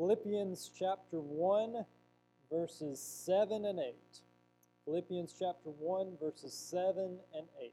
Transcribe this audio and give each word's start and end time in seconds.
Philippians 0.00 0.70
chapter 0.74 1.20
1, 1.20 1.84
verses 2.50 2.98
7 3.26 3.66
and 3.66 3.78
8. 3.78 3.94
Philippians 4.86 5.34
chapter 5.38 5.68
1, 5.68 6.16
verses 6.18 6.54
7 6.54 7.18
and 7.34 7.46
8. 7.62 7.72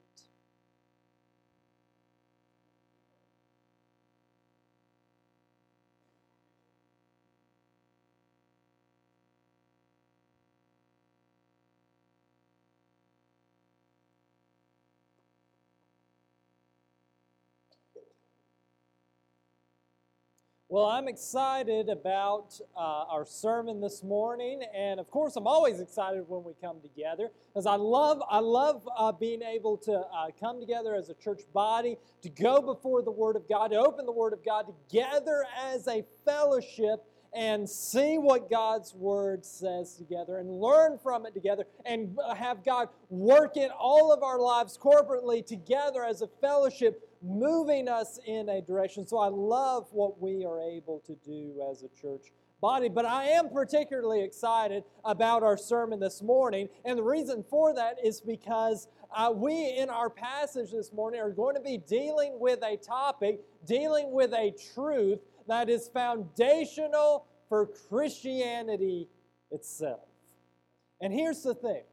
Well, 20.78 20.86
I'm 20.86 21.08
excited 21.08 21.90
about 21.90 22.62
uh, 22.76 23.06
our 23.10 23.26
sermon 23.26 23.82
this 23.82 24.04
morning, 24.04 24.62
and 24.76 25.00
of 25.00 25.10
course, 25.10 25.36
I'm 25.36 25.48
always 25.48 25.80
excited 25.80 26.24
when 26.28 26.44
we 26.44 26.54
come 26.62 26.82
together, 26.82 27.32
because 27.52 27.66
I 27.66 27.78
love 27.78 28.22
I 28.30 28.38
love 28.38 28.88
uh, 28.96 29.12
being 29.12 29.42
able 29.42 29.78
to 29.78 29.94
uh, 29.94 30.28
come 30.40 30.60
together 30.60 30.94
as 30.94 31.10
a 31.10 31.16
church 31.16 31.42
body, 31.52 31.98
to 32.22 32.30
go 32.30 32.62
before 32.62 33.02
the 33.02 33.10
Word 33.10 33.36
of 33.36 33.50
God, 33.50 33.70
to 33.70 33.78
open 33.78 34.06
the 34.06 34.12
Word 34.12 34.34
of 34.34 34.46
God 34.46 34.68
together 34.88 35.48
as 35.60 35.88
a 35.88 36.06
fellowship, 36.24 37.04
and 37.34 37.68
see 37.68 38.20
what 38.20 38.48
God's 38.48 38.94
Word 38.94 39.44
says 39.44 39.96
together, 39.96 40.38
and 40.38 40.48
learn 40.48 41.00
from 41.00 41.26
it 41.26 41.34
together, 41.34 41.66
and 41.86 42.16
have 42.36 42.64
God 42.64 42.90
work 43.10 43.58
in 43.58 43.72
all 43.72 44.14
of 44.14 44.22
our 44.22 44.40
lives 44.40 44.78
corporately 44.78 45.44
together 45.44 46.04
as 46.04 46.22
a 46.22 46.28
fellowship 46.40 47.07
moving 47.22 47.88
us 47.88 48.20
in 48.26 48.50
a 48.50 48.62
direction. 48.62 49.08
So 49.08 49.18
I 49.18 49.28
love 49.28 49.88
what 49.92 50.22
we 50.22 50.46
are 50.46 50.60
able 50.60 51.02
to 51.08 51.16
do 51.26 51.62
as 51.72 51.84
a 51.84 51.90
church 52.02 52.32
body. 52.62 52.90
But 52.90 53.06
I 53.06 53.26
am 53.26 53.50
particularly 53.50 54.24
excited 54.24 54.84
about 55.06 55.44
our 55.44 55.58
sermon 55.58 56.00
this 56.00 56.22
morning. 56.22 56.70
And 56.86 56.98
the 56.98 57.04
reason 57.04 57.44
for 57.50 57.74
that 57.76 57.98
is 58.04 58.22
because 58.22 58.88
uh, 59.16 59.32
we, 59.34 59.78
in 59.78 59.90
our 59.90 60.10
passage 60.10 60.72
this 60.72 60.92
morning, 60.92 61.22
are 61.22 61.32
going 61.32 61.56
to 61.56 61.62
be 61.62 61.78
dealing 61.78 62.40
with 62.40 62.60
a 62.64 62.78
topic, 62.78 63.42
dealing 63.66 64.12
with 64.12 64.34
a 64.34 64.54
truth 64.74 65.20
that 65.48 65.70
is 65.70 65.90
foundational 65.94 67.26
for 67.48 67.68
Christianity 67.90 69.08
itself. 69.52 70.02
And 71.00 71.14
here's 71.14 71.44
the 71.44 71.54
thing 71.54 71.84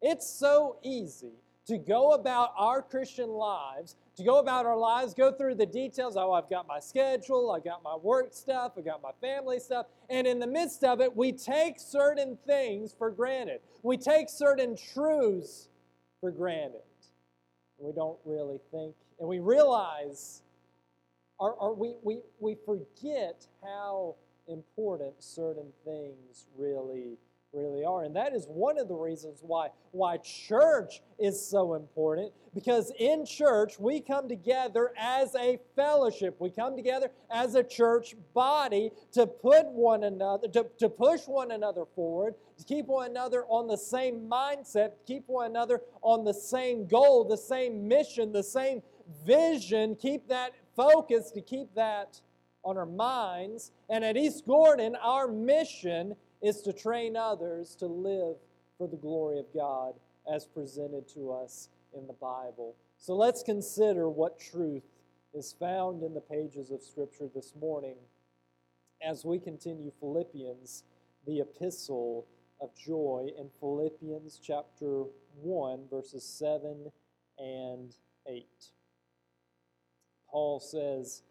it's 0.00 0.28
so 0.28 0.78
easy 0.82 1.32
to 1.66 1.78
go 1.78 2.12
about 2.12 2.52
our 2.56 2.82
Christian 2.82 3.30
lives 3.30 3.96
to 4.16 4.24
go 4.24 4.38
about 4.38 4.66
our 4.66 4.76
lives, 4.76 5.14
go 5.14 5.32
through 5.32 5.54
the 5.54 5.66
details. 5.66 6.16
Oh, 6.16 6.32
I've 6.32 6.50
got 6.50 6.66
my 6.66 6.80
schedule, 6.80 7.50
I 7.50 7.60
got 7.60 7.82
my 7.82 7.96
work 7.96 8.34
stuff, 8.34 8.72
I 8.76 8.82
got 8.82 9.02
my 9.02 9.12
family 9.20 9.58
stuff. 9.58 9.86
And 10.10 10.26
in 10.26 10.38
the 10.38 10.46
midst 10.46 10.84
of 10.84 11.00
it, 11.00 11.16
we 11.16 11.32
take 11.32 11.80
certain 11.80 12.36
things 12.46 12.94
for 12.96 13.10
granted. 13.10 13.60
We 13.82 13.96
take 13.96 14.28
certain 14.28 14.76
truths 14.76 15.68
for 16.20 16.30
granted. 16.30 16.82
We 17.78 17.92
don't 17.92 18.18
really 18.24 18.58
think, 18.70 18.94
and 19.18 19.28
we 19.28 19.40
realize, 19.40 20.42
or, 21.38 21.52
or 21.54 21.74
we, 21.74 21.94
we, 22.02 22.18
we 22.38 22.56
forget 22.66 23.46
how 23.62 24.16
important 24.46 25.14
certain 25.20 25.72
things 25.84 26.46
really 26.56 27.16
really 27.52 27.84
are. 27.84 28.04
And 28.04 28.16
that 28.16 28.34
is 28.34 28.46
one 28.48 28.78
of 28.78 28.88
the 28.88 28.94
reasons 28.94 29.40
why, 29.42 29.68
why 29.90 30.16
church 30.18 31.02
is 31.18 31.44
so 31.44 31.74
important. 31.74 32.32
Because 32.54 32.92
in 32.98 33.24
church, 33.26 33.78
we 33.78 34.00
come 34.00 34.28
together 34.28 34.92
as 34.98 35.34
a 35.34 35.58
fellowship. 35.76 36.36
We 36.38 36.50
come 36.50 36.76
together 36.76 37.10
as 37.30 37.54
a 37.54 37.62
church 37.62 38.14
body 38.34 38.90
to 39.12 39.26
put 39.26 39.66
one 39.66 40.04
another, 40.04 40.48
to, 40.48 40.66
to 40.78 40.88
push 40.88 41.22
one 41.26 41.50
another 41.50 41.84
forward, 41.94 42.34
to 42.58 42.64
keep 42.64 42.86
one 42.86 43.10
another 43.10 43.44
on 43.44 43.66
the 43.66 43.78
same 43.78 44.28
mindset, 44.30 44.92
keep 45.06 45.24
one 45.26 45.50
another 45.50 45.80
on 46.02 46.24
the 46.24 46.34
same 46.34 46.86
goal, 46.86 47.24
the 47.24 47.36
same 47.36 47.86
mission, 47.86 48.32
the 48.32 48.42
same 48.42 48.82
vision, 49.26 49.96
keep 49.96 50.28
that 50.28 50.52
focus, 50.76 51.30
to 51.32 51.40
keep 51.40 51.74
that 51.74 52.20
on 52.64 52.76
our 52.76 52.86
minds. 52.86 53.72
And 53.88 54.04
at 54.04 54.16
East 54.16 54.46
Gordon, 54.46 54.96
our 54.96 55.28
mission 55.28 56.16
is 56.42 56.60
to 56.62 56.72
train 56.72 57.16
others 57.16 57.76
to 57.76 57.86
live 57.86 58.36
for 58.76 58.88
the 58.88 58.96
glory 58.96 59.38
of 59.38 59.46
God 59.54 59.94
as 60.32 60.44
presented 60.44 61.08
to 61.14 61.32
us 61.32 61.68
in 61.96 62.06
the 62.06 62.12
Bible. 62.14 62.74
So 62.98 63.14
let's 63.14 63.42
consider 63.42 64.08
what 64.08 64.40
truth 64.40 64.82
is 65.34 65.54
found 65.58 66.02
in 66.02 66.14
the 66.14 66.20
pages 66.20 66.70
of 66.70 66.82
Scripture 66.82 67.28
this 67.32 67.54
morning 67.58 67.96
as 69.02 69.24
we 69.24 69.38
continue 69.38 69.90
Philippians, 70.00 70.84
the 71.26 71.40
epistle 71.40 72.26
of 72.60 72.70
joy, 72.76 73.28
in 73.38 73.48
Philippians 73.58 74.40
chapter 74.42 75.04
1, 75.40 75.86
verses 75.90 76.24
7 76.24 76.90
and 77.38 77.94
8. 78.28 78.46
Paul 80.30 80.60
says, 80.60 81.22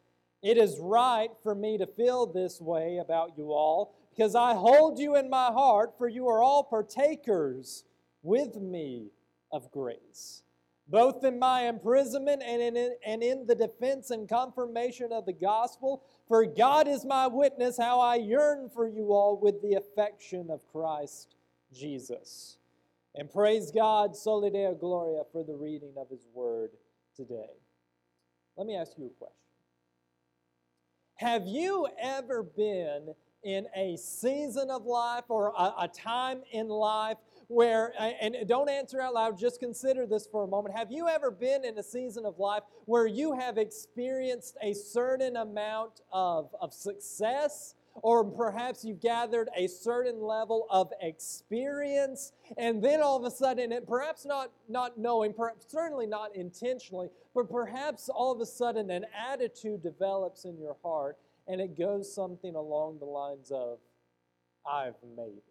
It 0.44 0.58
is 0.58 0.78
right 0.80 1.30
for 1.42 1.56
me 1.56 1.78
to 1.78 1.88
feel 1.88 2.26
this 2.26 2.60
way 2.60 2.98
about 2.98 3.38
you 3.38 3.52
all 3.52 3.96
because 4.12 4.36
I 4.36 4.54
hold 4.54 5.00
you 5.00 5.16
in 5.16 5.30
my 5.30 5.48
heart, 5.48 5.98
for 5.98 6.08
you 6.08 6.28
are 6.28 6.42
all 6.42 6.64
partakers 6.64 7.84
with 8.22 8.56
me 8.58 9.08
of 9.52 9.72
grace, 9.72 10.44
both 10.88 11.24
in 11.24 11.40
my 11.40 11.68
imprisonment 11.68 12.44
and 12.46 12.62
in, 12.62 12.96
and 13.06 13.24
in 13.24 13.48
the 13.48 13.56
defense 13.56 14.12
and 14.12 14.28
confirmation 14.28 15.12
of 15.12 15.26
the 15.26 15.34
gospel. 15.34 16.04
For 16.28 16.46
God 16.46 16.88
is 16.88 17.06
my 17.06 17.28
witness 17.28 17.78
how 17.78 18.00
I 18.00 18.16
yearn 18.16 18.70
for 18.74 18.88
you 18.88 19.14
all 19.14 19.40
with 19.42 19.62
the 19.62 19.76
affection 19.76 20.50
of 20.50 20.62
Christ 20.72 21.36
Jesus. 21.74 22.58
And 23.16 23.32
praise 23.32 23.72
God, 23.72 24.16
Soli 24.16 24.50
Deo 24.50 24.74
Gloria, 24.74 25.24
for 25.32 25.44
the 25.44 25.56
reading 25.56 25.94
of 25.98 26.10
his 26.10 26.26
word 26.34 26.72
today. 27.16 27.50
Let 28.58 28.68
me 28.68 28.76
ask 28.76 28.92
you 28.98 29.08
a 29.08 29.10
question. 29.10 29.36
Have 31.16 31.46
you 31.46 31.88
ever 32.02 32.42
been 32.44 33.14
in 33.44 33.68
a 33.76 33.98
season 33.98 34.70
of 34.70 34.86
life 34.86 35.24
or 35.30 35.54
a, 35.58 35.74
a, 35.80 35.88
time 35.88 36.42
in 36.52 36.68
life 36.68 37.18
where, 37.48 37.94
and 38.00 38.36
don't 38.48 38.70
answer 38.70 39.02
out 39.02 39.14
loud, 39.14 39.38
just 39.38 39.60
consider 39.60 40.06
this 40.06 40.28
for 40.28 40.44
a 40.44 40.48
moment. 40.48 40.78
Have 40.78 40.92
you 40.92 41.08
ever 41.08 41.32
been 41.32 41.66
in 41.66 41.78
a 41.78 41.84
season 41.84 42.26
of 42.26 42.40
life 42.40 42.64
where 42.86 43.08
you 43.08 43.34
have 43.34 43.58
experienced 43.58 44.58
a 44.62 44.74
certain 44.74 45.38
amount 45.38 46.02
of, 46.12 46.54
of 46.62 46.74
success? 46.74 47.76
Or 47.96 48.24
perhaps 48.24 48.86
you've 48.86 49.02
gathered 49.02 49.50
a 49.54 49.68
certain 49.68 50.22
level 50.22 50.66
of 50.70 50.94
experience, 51.02 52.32
and 52.58 52.82
then 52.82 53.02
all 53.02 53.18
of 53.18 53.26
a 53.26 53.36
sudden, 53.36 53.74
and 53.74 53.86
perhaps 53.86 54.26
not, 54.26 54.50
not 54.70 54.98
knowing, 54.98 55.34
perhaps, 55.34 55.66
certainly 55.68 56.08
not 56.08 56.34
intentionally, 56.34 57.10
but 57.36 57.50
perhaps 57.50 58.08
all 58.08 58.32
of 58.32 58.40
a 58.40 58.46
sudden 58.46 58.90
an 58.92 59.06
attitude 59.14 59.84
develops 59.84 60.46
in 60.46 60.58
your 60.58 60.78
heart 60.82 61.18
and 61.48 61.60
it 61.60 61.78
goes 61.78 62.14
something 62.14 62.56
along 62.56 63.00
the 63.00 63.06
lines 63.06 63.52
of, 63.52 63.80
I've 64.66 64.96
made 65.16 65.38
it. 65.38 65.44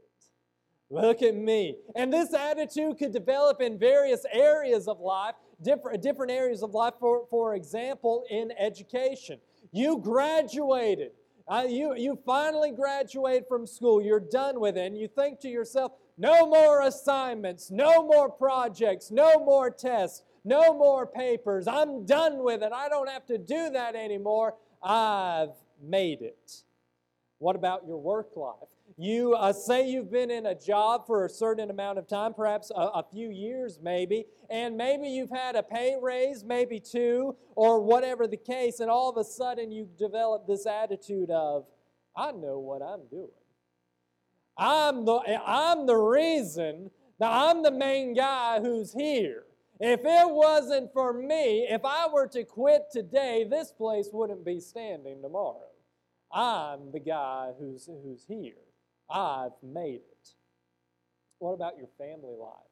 Look 0.91 1.23
at 1.23 1.37
me. 1.37 1.77
And 1.95 2.13
this 2.13 2.35
attitude 2.35 2.99
could 2.99 3.13
develop 3.13 3.61
in 3.61 3.79
various 3.79 4.25
areas 4.33 4.89
of 4.89 4.99
life, 4.99 5.37
different, 5.63 6.03
different 6.03 6.33
areas 6.33 6.65
of 6.65 6.75
life. 6.75 6.95
For, 6.99 7.27
for 7.31 7.55
example, 7.55 8.25
in 8.29 8.53
education. 8.59 9.39
You 9.71 9.99
graduated. 9.99 11.13
Uh, 11.47 11.65
you, 11.69 11.95
you 11.97 12.19
finally 12.27 12.73
graduate 12.73 13.45
from 13.49 13.67
school. 13.67 14.03
You're 14.03 14.19
done 14.19 14.59
with 14.59 14.77
it. 14.77 14.87
And 14.87 14.99
you 14.99 15.07
think 15.07 15.39
to 15.41 15.49
yourself, 15.49 15.93
no 16.19 16.47
more 16.47 16.83
assignments, 16.83 17.71
no 17.71 18.05
more 18.05 18.29
projects, 18.29 19.11
no 19.13 19.45
more 19.45 19.71
tests, 19.71 20.23
no 20.45 20.75
more 20.75 21.07
papers. 21.07 21.69
I'm 21.69 22.05
done 22.05 22.43
with 22.43 22.63
it. 22.63 22.73
I 22.73 22.89
don't 22.89 23.09
have 23.09 23.27
to 23.27 23.39
do 23.39 23.71
that 23.71 23.95
anymore. 23.95 24.55
I've 24.83 25.51
made 25.83 26.23
it. 26.23 26.63
What 27.39 27.57
about 27.57 27.87
your 27.87 27.99
work 27.99 28.37
life? 28.37 28.69
You 28.99 29.35
uh, 29.35 29.53
say 29.53 29.89
you've 29.89 30.11
been 30.11 30.31
in 30.31 30.47
a 30.47 30.55
job 30.55 31.07
for 31.07 31.25
a 31.25 31.29
certain 31.29 31.71
amount 31.71 31.99
of 31.99 32.07
time, 32.07 32.35
perhaps 32.35 32.71
a, 32.71 32.81
a, 32.81 33.05
few 33.11 33.31
years 33.31 33.79
maybe, 33.83 34.27
and 34.51 34.77
maybe 34.77 35.09
you've 35.09 35.31
had 35.31 35.57
a 35.57 35.63
pay 35.63 35.97
raise, 36.01 36.45
maybe 36.45 36.81
two, 36.81 37.35
or 37.55 37.81
whatever 37.81 38.27
the 38.27 38.37
case, 38.37 38.81
and 38.81 38.91
all 38.91 39.09
of 39.09 39.17
a 39.17 39.25
sudden 39.25 39.73
you 39.73 39.89
develop 39.99 40.47
this 40.47 40.67
attitude 40.67 41.31
of, 41.31 41.65
I 42.15 42.33
know 42.33 42.59
what 42.59 42.83
I'm 42.83 43.07
doing. 43.09 43.31
I'm 44.59 45.07
the, 45.07 45.41
I'm 45.47 45.87
the 45.87 45.97
reason 45.97 46.91
that 47.19 47.31
I'm 47.31 47.63
the 47.63 47.71
main 47.71 48.13
guy 48.13 48.61
who's 48.61 48.93
here. 48.93 49.45
If 49.79 50.01
it 50.05 50.31
wasn't 50.31 50.93
for 50.93 51.15
me, 51.15 51.67
if 51.71 51.87
I 51.87 52.07
were 52.13 52.27
to 52.29 52.45
quit 52.45 52.83
today, 52.93 53.47
this 53.49 53.73
place 53.73 54.11
wouldn't 54.13 54.45
be 54.45 54.61
standing 54.61 55.23
tomorrow. 55.23 55.70
I'm 56.33 56.93
the 56.93 57.01
guy 57.01 57.51
who's, 57.59 57.87
who's 57.87 58.25
here. 58.29 58.55
I've 59.09 59.53
made 59.63 60.03
it. 60.11 60.29
What 61.39 61.53
about 61.53 61.79
your 61.79 61.89
family 61.99 62.37
life? 62.39 62.71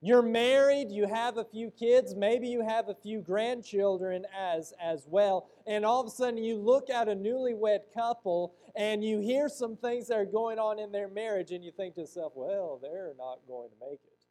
You're 0.00 0.22
married, 0.22 0.90
you 0.90 1.06
have 1.06 1.38
a 1.38 1.44
few 1.44 1.70
kids, 1.70 2.14
maybe 2.14 2.48
you 2.48 2.62
have 2.62 2.90
a 2.90 2.94
few 2.94 3.20
grandchildren 3.20 4.26
as, 4.38 4.74
as 4.78 5.06
well, 5.08 5.48
and 5.66 5.82
all 5.84 6.00
of 6.00 6.06
a 6.06 6.10
sudden 6.10 6.42
you 6.42 6.56
look 6.58 6.90
at 6.90 7.08
a 7.08 7.14
newlywed 7.14 7.80
couple 7.94 8.54
and 8.76 9.02
you 9.02 9.20
hear 9.20 9.48
some 9.48 9.76
things 9.76 10.08
that 10.08 10.18
are 10.18 10.26
going 10.26 10.58
on 10.58 10.78
in 10.78 10.92
their 10.92 11.08
marriage 11.08 11.52
and 11.52 11.64
you 11.64 11.70
think 11.70 11.94
to 11.94 12.02
yourself, 12.02 12.32
well, 12.34 12.78
they're 12.82 13.14
not 13.16 13.38
going 13.48 13.70
to 13.70 13.76
make 13.80 14.00
it. 14.04 14.26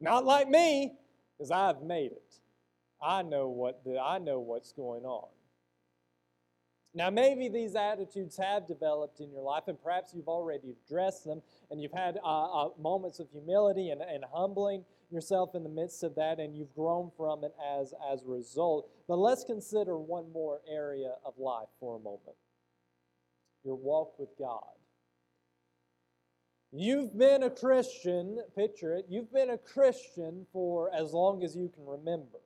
Not 0.00 0.24
like 0.24 0.48
me, 0.48 0.94
because 1.36 1.50
I've 1.50 1.82
made 1.82 2.12
it. 2.12 2.40
I 3.02 3.22
know 3.22 3.48
what 3.48 3.84
the, 3.84 3.98
I 4.00 4.18
know 4.18 4.40
what's 4.40 4.72
going 4.72 5.04
on. 5.04 5.28
Now, 6.94 7.08
maybe 7.08 7.48
these 7.48 7.74
attitudes 7.74 8.36
have 8.36 8.68
developed 8.68 9.20
in 9.20 9.30
your 9.30 9.42
life, 9.42 9.64
and 9.66 9.82
perhaps 9.82 10.12
you've 10.14 10.28
already 10.28 10.74
addressed 10.86 11.24
them, 11.24 11.40
and 11.70 11.80
you've 11.80 11.92
had 11.92 12.18
uh, 12.22 12.66
uh, 12.66 12.68
moments 12.78 13.18
of 13.18 13.28
humility 13.30 13.90
and, 13.90 14.02
and 14.02 14.24
humbling 14.30 14.84
yourself 15.10 15.54
in 15.54 15.62
the 15.62 15.70
midst 15.70 16.02
of 16.02 16.14
that, 16.16 16.38
and 16.38 16.54
you've 16.54 16.74
grown 16.74 17.10
from 17.16 17.44
it 17.44 17.54
as, 17.80 17.94
as 18.12 18.22
a 18.22 18.26
result. 18.26 18.90
But 19.08 19.16
let's 19.16 19.44
consider 19.44 19.98
one 19.98 20.30
more 20.32 20.60
area 20.70 21.14
of 21.24 21.34
life 21.38 21.68
for 21.80 21.96
a 21.96 22.00
moment 22.00 22.36
your 23.64 23.76
walk 23.76 24.18
with 24.18 24.30
God. 24.38 24.64
You've 26.72 27.16
been 27.16 27.42
a 27.42 27.50
Christian, 27.50 28.40
picture 28.56 28.96
it, 28.96 29.06
you've 29.08 29.32
been 29.32 29.50
a 29.50 29.58
Christian 29.58 30.46
for 30.52 30.92
as 30.92 31.12
long 31.12 31.44
as 31.44 31.54
you 31.54 31.70
can 31.72 31.86
remember. 31.86 32.38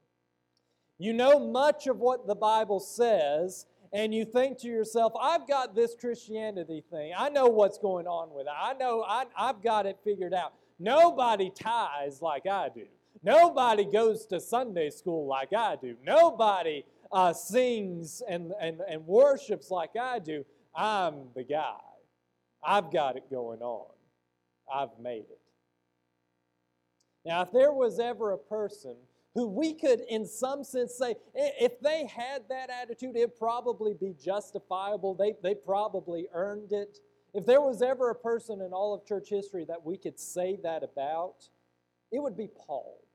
You 0.98 1.12
know 1.12 1.38
much 1.38 1.86
of 1.86 1.98
what 1.98 2.26
the 2.26 2.34
Bible 2.34 2.80
says, 2.80 3.66
and 3.92 4.14
you 4.14 4.24
think 4.24 4.58
to 4.60 4.68
yourself, 4.68 5.12
I've 5.20 5.46
got 5.46 5.74
this 5.74 5.94
Christianity 5.98 6.82
thing. 6.90 7.12
I 7.16 7.28
know 7.28 7.46
what's 7.46 7.78
going 7.78 8.06
on 8.06 8.32
with 8.32 8.46
it. 8.46 8.52
I 8.56 8.74
know 8.74 9.02
I, 9.02 9.24
have 9.36 9.62
got 9.62 9.86
it 9.86 9.98
figured 10.04 10.34
out. 10.34 10.52
Nobody 10.78 11.50
ties 11.50 12.20
like 12.20 12.46
I 12.46 12.68
do. 12.68 12.86
Nobody 13.22 13.84
goes 13.84 14.26
to 14.26 14.40
Sunday 14.40 14.90
school 14.90 15.26
like 15.26 15.52
I 15.52 15.76
do. 15.76 15.96
Nobody 16.04 16.84
uh, 17.10 17.32
sings 17.32 18.22
and, 18.28 18.52
and, 18.60 18.80
and 18.88 19.06
worships 19.06 19.70
like 19.70 19.96
I 20.00 20.18
do. 20.18 20.44
I'm 20.74 21.28
the 21.34 21.44
guy. 21.44 21.76
I've 22.62 22.92
got 22.92 23.16
it 23.16 23.30
going 23.30 23.62
on. 23.62 23.86
I've 24.72 24.98
made 25.00 25.24
it. 25.30 25.40
Now, 27.24 27.42
if 27.42 27.52
there 27.52 27.72
was 27.72 27.98
ever 27.98 28.32
a 28.32 28.38
person 28.38 28.94
who 29.36 29.46
we 29.46 29.74
could, 29.74 30.00
in 30.08 30.26
some 30.26 30.64
sense, 30.64 30.94
say, 30.94 31.14
if 31.34 31.78
they 31.80 32.06
had 32.06 32.48
that 32.48 32.70
attitude, 32.70 33.14
it'd 33.14 33.38
probably 33.38 33.92
be 33.92 34.14
justifiable. 34.18 35.14
They, 35.14 35.34
they 35.42 35.54
probably 35.54 36.26
earned 36.32 36.72
it. 36.72 36.98
If 37.34 37.44
there 37.44 37.60
was 37.60 37.82
ever 37.82 38.08
a 38.08 38.14
person 38.14 38.62
in 38.62 38.72
all 38.72 38.94
of 38.94 39.04
church 39.04 39.28
history 39.28 39.66
that 39.66 39.84
we 39.84 39.98
could 39.98 40.18
say 40.18 40.58
that 40.62 40.82
about, 40.82 41.50
it 42.10 42.22
would 42.22 42.34
be 42.34 42.48
Paul. 42.48 43.05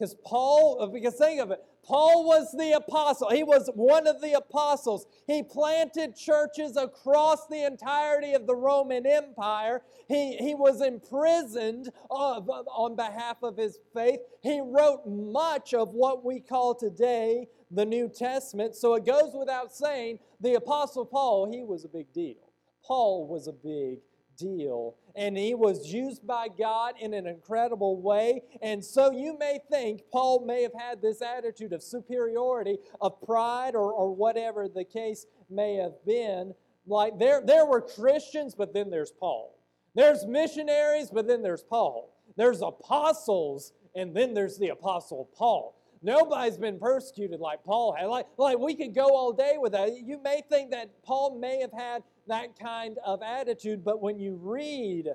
Because 0.00 0.16
Paul, 0.24 0.88
because 0.94 1.16
think 1.16 1.42
of 1.42 1.50
it, 1.50 1.62
Paul 1.84 2.24
was 2.24 2.52
the 2.52 2.72
apostle. 2.72 3.28
He 3.28 3.42
was 3.42 3.68
one 3.74 4.06
of 4.06 4.22
the 4.22 4.32
apostles. 4.32 5.04
He 5.26 5.42
planted 5.42 6.16
churches 6.16 6.78
across 6.78 7.46
the 7.48 7.66
entirety 7.66 8.32
of 8.32 8.46
the 8.46 8.56
Roman 8.56 9.06
Empire. 9.06 9.82
He, 10.08 10.38
he 10.38 10.54
was 10.54 10.80
imprisoned 10.80 11.90
on, 12.08 12.48
on 12.48 12.96
behalf 12.96 13.42
of 13.42 13.58
his 13.58 13.78
faith. 13.92 14.20
He 14.42 14.62
wrote 14.64 15.02
much 15.06 15.74
of 15.74 15.92
what 15.92 16.24
we 16.24 16.40
call 16.40 16.74
today 16.74 17.48
the 17.70 17.84
New 17.84 18.08
Testament. 18.08 18.76
So 18.76 18.94
it 18.94 19.04
goes 19.04 19.34
without 19.38 19.70
saying, 19.70 20.20
the 20.40 20.54
apostle 20.54 21.04
Paul, 21.04 21.52
he 21.52 21.62
was 21.62 21.84
a 21.84 21.88
big 21.88 22.10
deal. 22.14 22.52
Paul 22.82 23.28
was 23.28 23.48
a 23.48 23.52
big 23.52 23.98
deal. 24.40 24.96
And 25.14 25.36
he 25.36 25.54
was 25.54 25.92
used 25.92 26.26
by 26.26 26.48
God 26.48 26.94
in 27.00 27.14
an 27.14 27.26
incredible 27.26 28.00
way. 28.00 28.42
And 28.62 28.84
so 28.84 29.12
you 29.12 29.38
may 29.38 29.58
think 29.70 30.02
Paul 30.10 30.44
may 30.46 30.62
have 30.62 30.74
had 30.78 31.02
this 31.02 31.22
attitude 31.22 31.72
of 31.72 31.82
superiority, 31.82 32.78
of 33.00 33.20
pride, 33.22 33.74
or, 33.74 33.92
or 33.92 34.14
whatever 34.14 34.68
the 34.68 34.84
case 34.84 35.26
may 35.48 35.74
have 35.76 35.94
been. 36.06 36.54
Like 36.86 37.18
there, 37.18 37.42
there 37.44 37.66
were 37.66 37.80
Christians, 37.80 38.54
but 38.54 38.72
then 38.72 38.90
there's 38.90 39.12
Paul. 39.12 39.58
There's 39.94 40.24
missionaries, 40.26 41.10
but 41.10 41.26
then 41.26 41.42
there's 41.42 41.62
Paul. 41.62 42.16
There's 42.36 42.62
apostles, 42.62 43.72
and 43.94 44.14
then 44.14 44.34
there's 44.34 44.56
the 44.58 44.68
apostle 44.68 45.28
Paul. 45.36 45.76
Nobody's 46.02 46.56
been 46.56 46.78
persecuted 46.78 47.40
like 47.40 47.62
Paul 47.62 47.92
had. 47.92 48.06
Like, 48.06 48.26
like 48.38 48.58
we 48.58 48.74
could 48.74 48.94
go 48.94 49.14
all 49.14 49.32
day 49.32 49.56
with 49.58 49.72
that. 49.72 49.90
You 49.94 50.20
may 50.22 50.42
think 50.48 50.70
that 50.70 51.02
Paul 51.02 51.38
may 51.38 51.60
have 51.60 51.72
had 51.72 52.02
that 52.30 52.58
kind 52.58 52.98
of 53.04 53.22
attitude, 53.22 53.84
but 53.84 54.00
when 54.00 54.18
you 54.18 54.38
read 54.40 55.08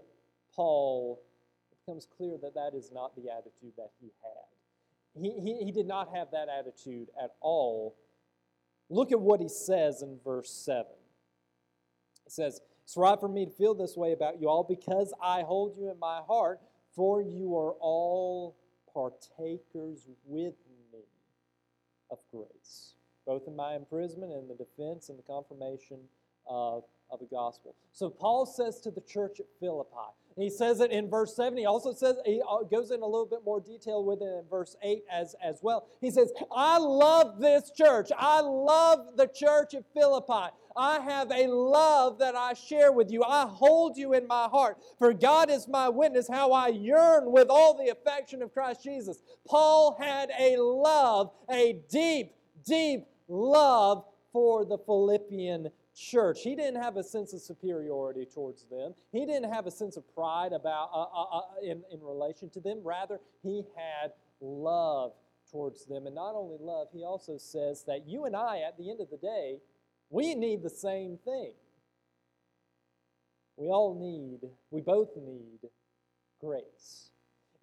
Paul, 0.56 1.21
it 1.71 1.77
becomes 1.85 2.07
clear 2.17 2.38
that 2.41 2.53
that 2.53 2.71
is 2.77 2.91
not 2.94 3.15
the 3.15 3.31
attitude 3.31 3.73
that 3.77 3.91
he 4.00 4.12
had. 4.23 5.21
He, 5.21 5.31
he, 5.39 5.65
he 5.65 5.71
did 5.71 5.88
not 5.88 6.09
have 6.13 6.27
that 6.31 6.47
attitude 6.50 7.07
at 7.21 7.31
all. 7.41 7.95
Look 8.89 9.12
at 9.12 9.19
what 9.19 9.39
he 9.39 9.47
says 9.47 10.01
in 10.01 10.19
verse 10.23 10.51
7. 10.51 10.85
He 12.25 12.29
says, 12.29 12.62
It's 12.83 12.97
right 12.97 13.19
for 13.19 13.29
me 13.29 13.45
to 13.45 13.51
feel 13.51 13.73
this 13.73 13.95
way 13.95 14.12
about 14.12 14.39
you 14.39 14.50
all 14.50 14.63
because 14.63 15.13
I 15.23 15.41
hold 15.41 15.77
you 15.77 15.89
in 15.89 15.97
my 16.00 16.21
heart, 16.27 16.59
for 16.95 17.21
you 17.21 17.57
are 17.57 17.73
all 17.79 18.57
partakers 18.94 20.06
with 20.25 20.56
me 20.91 21.00
of 22.12 22.19
grace, 22.31 22.94
both 23.25 23.47
in 23.47 23.56
my 23.56 23.75
imprisonment 23.75 24.33
and 24.33 24.50
the 24.50 24.56
defense 24.56 25.09
and 25.09 25.17
the 25.17 25.23
confirmation 25.23 26.00
of 26.47 26.83
of 27.11 27.19
the 27.19 27.27
gospel. 27.27 27.75
So 27.91 28.09
Paul 28.09 28.45
says 28.45 28.79
to 28.81 28.91
the 28.91 29.01
church 29.01 29.39
at 29.39 29.45
Philippi, 29.59 30.11
he 30.37 30.49
says 30.49 30.81
it 30.81 30.91
in 30.91 31.09
verse 31.09 31.33
7. 31.33 31.57
He 31.57 31.65
also 31.65 31.93
says, 31.93 32.17
he 32.25 32.41
uh, 32.41 32.63
goes 32.63 32.91
in 32.91 33.01
a 33.01 33.05
little 33.05 33.25
bit 33.25 33.39
more 33.45 33.61
detail 33.61 34.03
with 34.03 34.21
it 34.21 34.25
in 34.25 34.43
verse 34.49 34.75
8 34.83 35.03
as, 35.09 35.33
as 35.41 35.59
well. 35.61 35.87
He 36.01 36.11
says, 36.11 36.33
I 36.53 36.77
love 36.77 37.39
this 37.39 37.71
church. 37.71 38.09
I 38.17 38.41
love 38.41 39.15
the 39.15 39.27
church 39.27 39.73
at 39.75 39.85
Philippi. 39.93 40.51
I 40.75 40.99
have 40.99 41.31
a 41.31 41.47
love 41.47 42.19
that 42.19 42.35
I 42.35 42.53
share 42.53 42.91
with 42.91 43.09
you. 43.09 43.23
I 43.23 43.47
hold 43.47 43.95
you 43.95 44.13
in 44.13 44.27
my 44.27 44.49
heart. 44.49 44.77
For 44.99 45.13
God 45.13 45.49
is 45.49 45.69
my 45.69 45.87
witness 45.87 46.27
how 46.27 46.51
I 46.51 46.67
yearn 46.67 47.31
with 47.31 47.47
all 47.49 47.77
the 47.77 47.91
affection 47.91 48.41
of 48.41 48.53
Christ 48.53 48.83
Jesus. 48.83 49.21
Paul 49.47 49.95
had 49.97 50.31
a 50.37 50.57
love, 50.57 51.31
a 51.49 51.79
deep, 51.89 52.33
deep 52.65 53.05
love 53.29 54.03
for 54.33 54.65
the 54.65 54.77
Philippian 54.79 55.69
church. 55.95 56.42
He 56.44 56.56
didn't 56.56 56.81
have 56.81 56.97
a 56.97 57.03
sense 57.03 57.33
of 57.33 57.42
superiority 57.42 58.25
towards 58.25 58.65
them. 58.65 58.94
He 59.12 59.25
didn't 59.25 59.51
have 59.51 59.65
a 59.65 59.71
sense 59.71 59.97
of 59.97 60.03
pride 60.13 60.51
about 60.53 60.89
uh, 60.94 61.03
uh, 61.03 61.38
uh, 61.38 61.42
in, 61.63 61.83
in 61.92 62.01
relation 62.01 62.50
to 62.51 62.59
them. 62.59 62.81
Rather, 62.83 63.19
he 63.42 63.63
had 63.75 64.12
love 64.42 65.13
towards 65.51 65.86
them. 65.86 66.06
And 66.06 66.15
not 66.15 66.36
only 66.36 66.57
love, 66.59 66.88
he 66.92 67.03
also 67.03 67.38
says 67.38 67.83
that 67.88 68.07
you 68.07 68.25
and 68.25 68.36
I, 68.36 68.59
at 68.59 68.77
the 68.77 68.89
end 68.89 69.00
of 69.00 69.09
the 69.09 69.18
day, 69.18 69.59
we 70.09 70.36
need 70.36 70.63
the 70.63 70.69
same 70.69 71.18
thing. 71.24 71.53
We 73.57 73.67
all 73.67 73.98
need, 73.98 74.50
we 74.69 74.81
both 74.81 75.15
need 75.15 75.69
grace. 76.41 77.10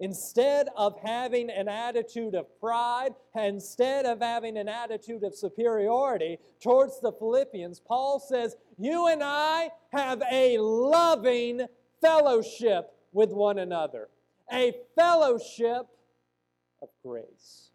Instead 0.02 0.66
of 0.76 0.99
having 1.04 1.49
an 1.49 1.68
attitude 1.68 2.35
of 2.35 2.44
pride, 2.59 3.14
instead 3.37 4.04
of 4.04 4.21
having 4.21 4.59
an 4.59 4.68
attitude 4.68 5.23
of 5.23 5.32
superiority 5.32 6.38
towards 6.61 7.00
the 7.00 7.12
Philippians, 7.12 7.78
Paul 7.78 8.18
says, 8.18 8.56
You 8.76 9.06
and 9.06 9.23
I 9.23 9.71
have 9.92 10.21
a 10.28 10.59
loving 10.59 11.68
fellowship 12.00 12.92
with 13.12 13.30
one 13.30 13.61
another, 13.61 14.09
a 14.52 14.75
fellowship 14.97 15.87
of 16.82 16.88
grace. 17.04 17.71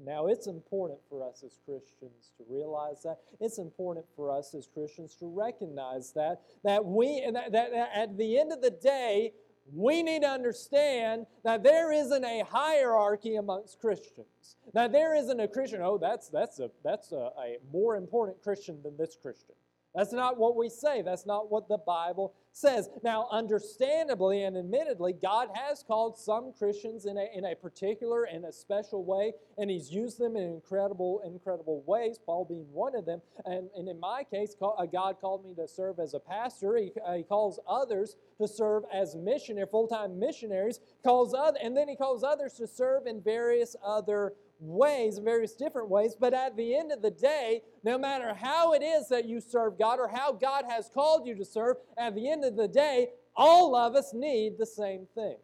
Now, 0.00 0.28
it's 0.28 0.46
important 0.46 1.00
for 1.10 1.28
us 1.28 1.42
as 1.44 1.58
Christians 1.66 2.30
to 2.38 2.44
realize 2.48 3.02
that. 3.02 3.18
It's 3.38 3.58
important 3.58 4.06
for 4.16 4.30
us 4.30 4.54
as 4.54 4.66
Christians 4.72 5.14
to 5.16 5.26
recognize 5.26 6.12
that, 6.12 6.40
that 6.64 6.86
we, 6.86 7.20
that, 7.30 7.52
that 7.52 7.90
at 7.94 8.16
the 8.16 8.38
end 8.38 8.50
of 8.50 8.62
the 8.62 8.70
day, 8.70 9.34
we 9.72 10.02
need 10.02 10.22
to 10.22 10.28
understand 10.28 11.26
that 11.44 11.62
there 11.62 11.92
isn't 11.92 12.24
a 12.24 12.44
hierarchy 12.48 13.36
amongst 13.36 13.80
Christians. 13.80 14.56
That 14.74 14.92
there 14.92 15.14
isn't 15.14 15.40
a 15.40 15.48
Christian, 15.48 15.80
oh, 15.82 15.98
that's, 15.98 16.28
that's, 16.28 16.58
a, 16.60 16.70
that's 16.84 17.12
a, 17.12 17.30
a 17.38 17.56
more 17.72 17.96
important 17.96 18.42
Christian 18.42 18.82
than 18.82 18.96
this 18.96 19.16
Christian. 19.20 19.54
That's 19.98 20.12
not 20.12 20.38
what 20.38 20.54
we 20.54 20.68
say. 20.68 21.02
That's 21.02 21.26
not 21.26 21.50
what 21.50 21.66
the 21.66 21.76
Bible 21.76 22.32
says. 22.52 22.88
Now, 23.02 23.26
understandably 23.32 24.44
and 24.44 24.56
admittedly, 24.56 25.12
God 25.12 25.48
has 25.54 25.82
called 25.82 26.16
some 26.16 26.52
Christians 26.56 27.04
in 27.06 27.18
a, 27.18 27.26
in 27.34 27.44
a 27.44 27.56
particular 27.56 28.22
and 28.22 28.44
a 28.44 28.52
special 28.52 29.04
way, 29.04 29.32
and 29.58 29.68
He's 29.68 29.90
used 29.90 30.20
them 30.20 30.36
in 30.36 30.44
incredible, 30.44 31.20
incredible 31.26 31.82
ways, 31.84 32.16
Paul 32.24 32.44
being 32.44 32.72
one 32.72 32.94
of 32.94 33.06
them. 33.06 33.20
And, 33.44 33.70
and 33.76 33.88
in 33.88 33.98
my 33.98 34.22
case, 34.22 34.54
uh, 34.62 34.86
God 34.86 35.16
called 35.20 35.44
me 35.44 35.52
to 35.56 35.66
serve 35.66 35.98
as 35.98 36.14
a 36.14 36.20
pastor. 36.20 36.76
He, 36.76 36.92
uh, 37.04 37.14
he 37.14 37.24
calls 37.24 37.58
others 37.68 38.14
to 38.40 38.46
serve 38.46 38.84
as 38.94 39.16
missionary, 39.16 39.66
full-time 39.68 40.16
missionaries, 40.16 40.78
calls 41.02 41.34
other, 41.34 41.58
and 41.60 41.76
then 41.76 41.88
He 41.88 41.96
calls 41.96 42.22
others 42.22 42.52
to 42.54 42.68
serve 42.68 43.08
in 43.08 43.20
various 43.20 43.74
other 43.84 44.26
ways, 44.28 44.34
various 44.60 45.54
different 45.54 45.88
ways, 45.88 46.16
but 46.18 46.34
at 46.34 46.56
the 46.56 46.76
end 46.76 46.92
of 46.92 47.02
the 47.02 47.10
day, 47.10 47.62
no 47.84 47.98
matter 47.98 48.34
how 48.34 48.72
it 48.72 48.82
is 48.82 49.08
that 49.08 49.26
you 49.26 49.40
serve 49.40 49.78
God 49.78 49.98
or 49.98 50.08
how 50.08 50.32
God 50.32 50.64
has 50.68 50.90
called 50.92 51.26
you 51.26 51.34
to 51.36 51.44
serve, 51.44 51.76
at 51.96 52.14
the 52.14 52.28
end 52.30 52.44
of 52.44 52.56
the 52.56 52.68
day, 52.68 53.08
all 53.36 53.76
of 53.76 53.94
us 53.94 54.12
need 54.12 54.58
the 54.58 54.66
same 54.66 55.06
thing. 55.14 55.36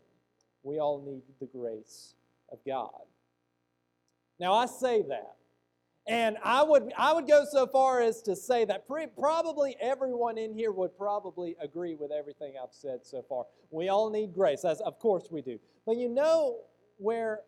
We 0.62 0.78
all 0.80 1.02
need 1.04 1.23
the 1.40 1.47
grace 1.47 2.14
of 2.50 2.59
God. 2.66 2.90
Now, 4.40 4.54
I 4.54 4.66
say 4.66 5.02
that. 5.02 5.37
And 6.06 6.37
I 6.44 6.62
would, 6.62 6.92
I 6.99 7.14
would 7.14 7.26
go 7.26 7.47
so 7.50 7.66
far 7.66 8.02
as 8.02 8.21
to 8.23 8.37
say 8.37 8.66
that 8.66 8.87
pre- 8.87 9.06
probably 9.06 9.75
everyone 9.80 10.37
in 10.37 10.52
here 10.52 10.71
would 10.71 10.99
probably 10.99 11.56
agree 11.62 11.94
with 11.94 12.12
everything 12.12 12.54
I've 12.62 12.75
said 12.75 13.06
so 13.06 13.25
far. 13.26 13.47
We 13.71 13.88
all 13.88 14.11
need 14.11 14.35
grace, 14.35 14.66
as 14.66 14.80
of 14.83 14.99
course 14.99 15.28
we 15.30 15.40
do. 15.40 15.59
But 15.87 15.97
you 15.97 16.11
know 16.11 16.59
where, 16.99 17.40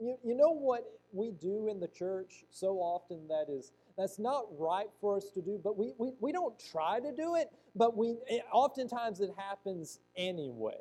you, 0.00 0.16
you 0.24 0.34
know 0.34 0.50
what 0.50 0.84
we 1.12 1.30
do 1.30 1.68
in 1.68 1.80
the 1.80 1.88
church 1.88 2.44
so 2.50 2.76
often 2.76 3.26
that 3.28 3.46
is 3.48 3.72
that's 3.96 4.18
not 4.18 4.44
right 4.56 4.86
for 5.00 5.16
us 5.16 5.30
to 5.34 5.42
do, 5.42 5.60
but 5.62 5.76
we, 5.76 5.92
we, 5.98 6.12
we 6.20 6.30
don't 6.30 6.54
try 6.70 7.00
to 7.00 7.12
do 7.12 7.34
it, 7.34 7.50
but 7.74 7.96
we 7.96 8.16
it, 8.28 8.42
oftentimes 8.52 9.20
it 9.20 9.30
happens 9.36 9.98
anyway. 10.16 10.78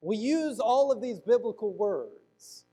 We 0.00 0.16
use 0.16 0.58
all 0.58 0.90
of 0.90 1.00
these 1.00 1.20
biblical 1.20 1.72
words. 1.72 2.64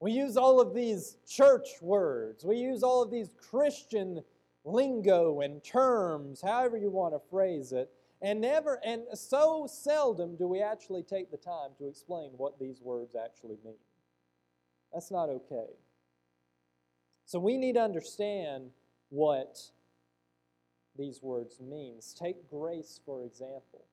We 0.00 0.12
use 0.12 0.36
all 0.36 0.60
of 0.60 0.72
these 0.72 1.16
church 1.28 1.68
words. 1.82 2.44
We 2.44 2.56
use 2.56 2.84
all 2.84 3.02
of 3.02 3.10
these 3.10 3.34
Christian 3.50 4.22
lingo 4.64 5.40
and 5.40 5.62
terms, 5.64 6.40
however 6.40 6.76
you 6.76 6.90
want 6.90 7.14
to 7.14 7.20
phrase 7.28 7.72
it. 7.72 7.90
And 8.20 8.40
never 8.40 8.80
and 8.84 9.02
so 9.14 9.68
seldom 9.70 10.36
do 10.36 10.48
we 10.48 10.60
actually 10.60 11.04
take 11.04 11.30
the 11.30 11.36
time 11.36 11.70
to 11.78 11.86
explain 11.86 12.30
what 12.36 12.58
these 12.58 12.80
words 12.80 13.14
actually 13.14 13.58
mean. 13.64 13.74
That's 14.92 15.10
not 15.10 15.28
okay. 15.28 15.68
So 17.26 17.38
we 17.38 17.56
need 17.56 17.74
to 17.74 17.82
understand 17.82 18.70
what 19.10 19.58
these 20.98 21.22
words 21.22 21.60
means. 21.60 22.12
Take 22.18 22.50
grace 22.50 23.00
for 23.06 23.24
example. 23.24 23.84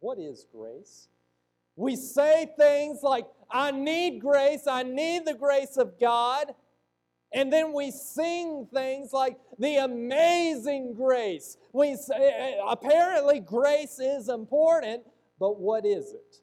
What 0.00 0.18
is 0.18 0.44
grace? 0.52 1.08
We 1.76 1.94
say 1.94 2.48
things 2.58 3.00
like, 3.02 3.26
I 3.50 3.70
need 3.70 4.20
grace, 4.20 4.66
I 4.66 4.82
need 4.82 5.26
the 5.26 5.34
grace 5.34 5.76
of 5.76 6.00
God. 6.00 6.54
And 7.36 7.52
then 7.52 7.74
we 7.74 7.90
sing 7.90 8.66
things 8.72 9.12
like 9.12 9.36
the 9.58 9.76
amazing 9.76 10.94
grace. 10.94 11.58
We 11.72 11.94
say, 11.94 12.14
eh, 12.16 12.54
eh, 12.56 12.60
apparently 12.66 13.40
grace 13.40 13.98
is 13.98 14.30
important, 14.30 15.02
but 15.38 15.60
what 15.60 15.84
is 15.84 16.12
it? 16.12 16.36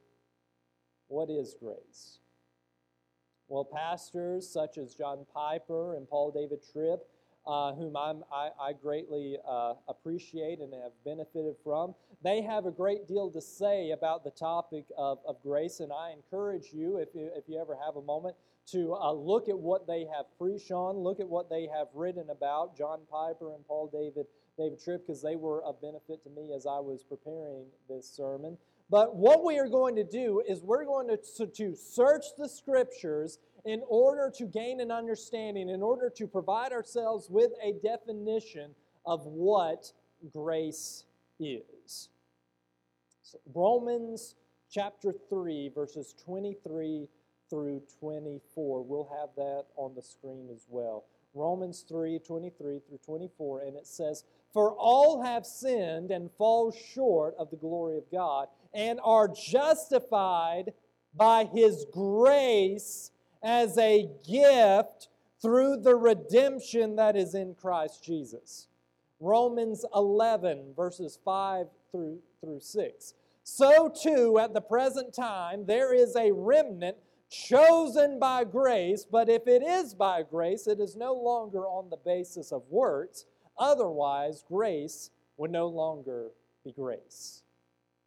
What 1.07 1.31
is 1.31 1.55
grace? 1.59 2.19
Well, 3.47 3.65
pastors 3.65 4.47
such 4.47 4.77
as 4.77 4.93
John 4.93 5.25
Piper 5.33 5.95
and 5.95 6.07
Paul 6.07 6.31
David 6.31 6.59
Tripp 6.71 7.01
uh, 7.45 7.73
whom 7.73 7.97
I, 7.97 8.13
I 8.59 8.73
greatly 8.73 9.37
uh, 9.47 9.73
appreciate 9.87 10.59
and 10.59 10.73
have 10.73 10.93
benefited 11.03 11.55
from. 11.63 11.93
They 12.23 12.41
have 12.41 12.65
a 12.65 12.71
great 12.71 13.07
deal 13.07 13.29
to 13.31 13.41
say 13.41 13.91
about 13.91 14.23
the 14.23 14.31
topic 14.31 14.85
of, 14.97 15.19
of 15.27 15.41
grace, 15.43 15.79
and 15.81 15.91
I 15.91 16.11
encourage 16.11 16.67
you, 16.71 16.97
if 16.97 17.09
you, 17.13 17.29
if 17.35 17.43
you 17.47 17.59
ever 17.59 17.77
have 17.85 17.97
a 17.97 18.01
moment, 18.01 18.35
to 18.71 18.93
uh, 18.93 19.11
look 19.11 19.49
at 19.49 19.57
what 19.57 19.87
they 19.87 20.05
have 20.15 20.25
preached 20.37 20.71
on, 20.71 20.97
look 20.97 21.19
at 21.19 21.27
what 21.27 21.49
they 21.49 21.67
have 21.73 21.87
written 21.93 22.29
about, 22.29 22.77
John 22.77 22.99
Piper 23.11 23.53
and 23.53 23.65
Paul 23.67 23.89
David, 23.91 24.25
David 24.57 24.81
Tripp, 24.81 25.05
because 25.05 25.21
they 25.21 25.35
were 25.35 25.61
a 25.65 25.73
benefit 25.73 26.23
to 26.23 26.29
me 26.29 26.53
as 26.55 26.65
I 26.65 26.79
was 26.79 27.03
preparing 27.03 27.65
this 27.89 28.09
sermon. 28.09 28.57
But 28.89 29.15
what 29.15 29.43
we 29.43 29.57
are 29.59 29.67
going 29.67 29.95
to 29.95 30.03
do 30.03 30.41
is 30.47 30.61
we're 30.61 30.85
going 30.85 31.07
to, 31.07 31.17
to, 31.37 31.47
to 31.47 31.75
search 31.75 32.25
the 32.37 32.47
scriptures 32.47 33.39
in 33.65 33.81
order 33.87 34.31
to 34.37 34.45
gain 34.45 34.81
an 34.81 34.91
understanding, 34.91 35.69
in 35.69 35.81
order 35.81 36.09
to 36.17 36.27
provide 36.27 36.71
ourselves 36.71 37.29
with 37.29 37.51
a 37.63 37.73
definition 37.81 38.75
of 39.05 39.25
what 39.25 39.91
grace 40.31 41.05
is. 41.39 42.09
So 43.23 43.39
Romans 43.53 44.35
chapter 44.69 45.13
3, 45.29 45.71
verses 45.73 46.13
23 46.25 47.07
through 47.53 47.83
24. 47.99 48.83
We'll 48.83 49.11
have 49.19 49.29
that 49.35 49.65
on 49.75 49.93
the 49.93 50.01
screen 50.01 50.49
as 50.51 50.65
well. 50.67 51.03
Romans 51.35 51.85
3 51.87 52.17
23 52.17 52.79
through 52.79 52.97
24, 53.05 53.61
and 53.61 53.77
it 53.77 53.85
says, 53.85 54.23
For 54.53 54.71
all 54.71 55.21
have 55.21 55.45
sinned 55.45 56.09
and 56.09 56.31
fall 56.31 56.71
short 56.71 57.35
of 57.37 57.51
the 57.51 57.57
glory 57.57 57.99
of 57.99 58.09
God, 58.11 58.47
and 58.73 58.99
are 59.03 59.27
justified 59.27 60.73
by 61.15 61.45
his 61.45 61.85
grace 61.93 63.11
as 63.43 63.77
a 63.77 64.09
gift 64.27 65.09
through 65.39 65.77
the 65.77 65.95
redemption 65.95 66.95
that 66.95 67.15
is 67.15 67.35
in 67.35 67.53
Christ 67.53 68.03
Jesus. 68.03 68.67
Romans 69.19 69.85
11, 69.93 70.73
verses 70.75 71.19
5 71.23 71.67
through, 71.91 72.17
through 72.41 72.61
6. 72.61 73.13
So, 73.43 73.93
too, 74.01 74.39
at 74.39 74.55
the 74.55 74.61
present 74.61 75.13
time, 75.13 75.67
there 75.67 75.93
is 75.93 76.15
a 76.15 76.31
remnant 76.31 76.97
chosen 77.33 78.19
by 78.19 78.43
grace, 78.43 79.05
but 79.09 79.27
if 79.29 79.47
it 79.47 79.63
is 79.63 79.93
by 79.93 80.23
grace, 80.23 80.67
it 80.67 80.79
is 80.79 80.95
no 80.95 81.13
longer 81.13 81.65
on 81.65 81.89
the 81.89 81.97
basis 81.97 82.51
of 82.51 82.63
works. 82.69 83.25
Otherwise, 83.57 84.43
grace 84.47 85.09
would 85.37 85.51
no 85.51 85.67
longer 85.67 86.29
be 86.63 86.71
grace. 86.71 87.41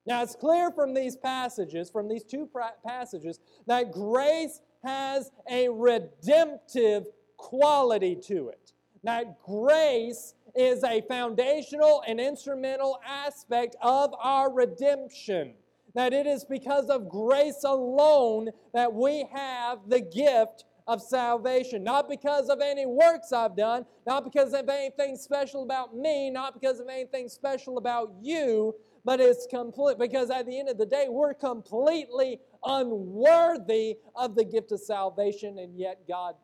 Now, 0.06 0.23
it's 0.23 0.37
clear 0.37 0.71
from 0.71 0.95
these 0.95 1.16
passages, 1.16 1.90
from 1.90 2.09
these 2.09 2.23
two 2.23 2.49
passages, 2.87 3.40
that 3.66 3.92
grace 3.92 4.61
has 4.85 5.33
a 5.50 5.68
redemptive 5.68 7.06
quality 7.37 8.14
to 8.14 8.49
it. 8.50 8.73
That 9.02 9.42
grace 9.42 10.35
is 10.54 10.85
a 10.85 11.02
foundational 11.02 12.02
and 12.06 12.21
instrumental 12.21 13.00
aspect 13.06 13.76
of 13.83 14.14
our 14.18 14.52
redemption. 14.52 15.54
That 15.96 16.12
it 16.12 16.26
is 16.26 16.44
because 16.44 16.88
of 16.90 17.08
grace 17.08 17.64
alone 17.64 18.50
that 18.72 18.92
we 18.92 19.26
have 19.32 19.78
the 19.88 20.00
gift 20.00 20.64
of 20.86 21.02
salvation. 21.02 21.82
Not 21.82 22.08
because 22.08 22.48
of 22.48 22.60
any 22.60 22.86
works 22.86 23.32
I've 23.32 23.56
done, 23.56 23.86
not 24.06 24.22
because 24.22 24.52
of 24.52 24.68
anything 24.68 25.16
special 25.16 25.62
about 25.62 25.96
me, 25.96 26.30
not 26.30 26.54
because 26.54 26.80
of 26.80 26.88
anything 26.88 27.28
special 27.28 27.78
about 27.78 28.12
you, 28.20 28.74
but 29.04 29.20
it's 29.20 29.46
complete 29.48 29.98
because 29.98 30.30
at 30.30 30.46
the 30.46 30.58
end 30.58 30.68
of 30.68 30.78
the 30.78 30.86
day, 30.86 31.06
we're 31.08 31.34
completely 31.34 32.40
unworthy 32.64 33.96
of 34.14 34.34
the 34.34 34.44
gift 34.44 34.72
of 34.72 34.80
salvation, 34.80 35.58
and 35.58 35.78
yet 35.78 36.06
God 36.06 36.34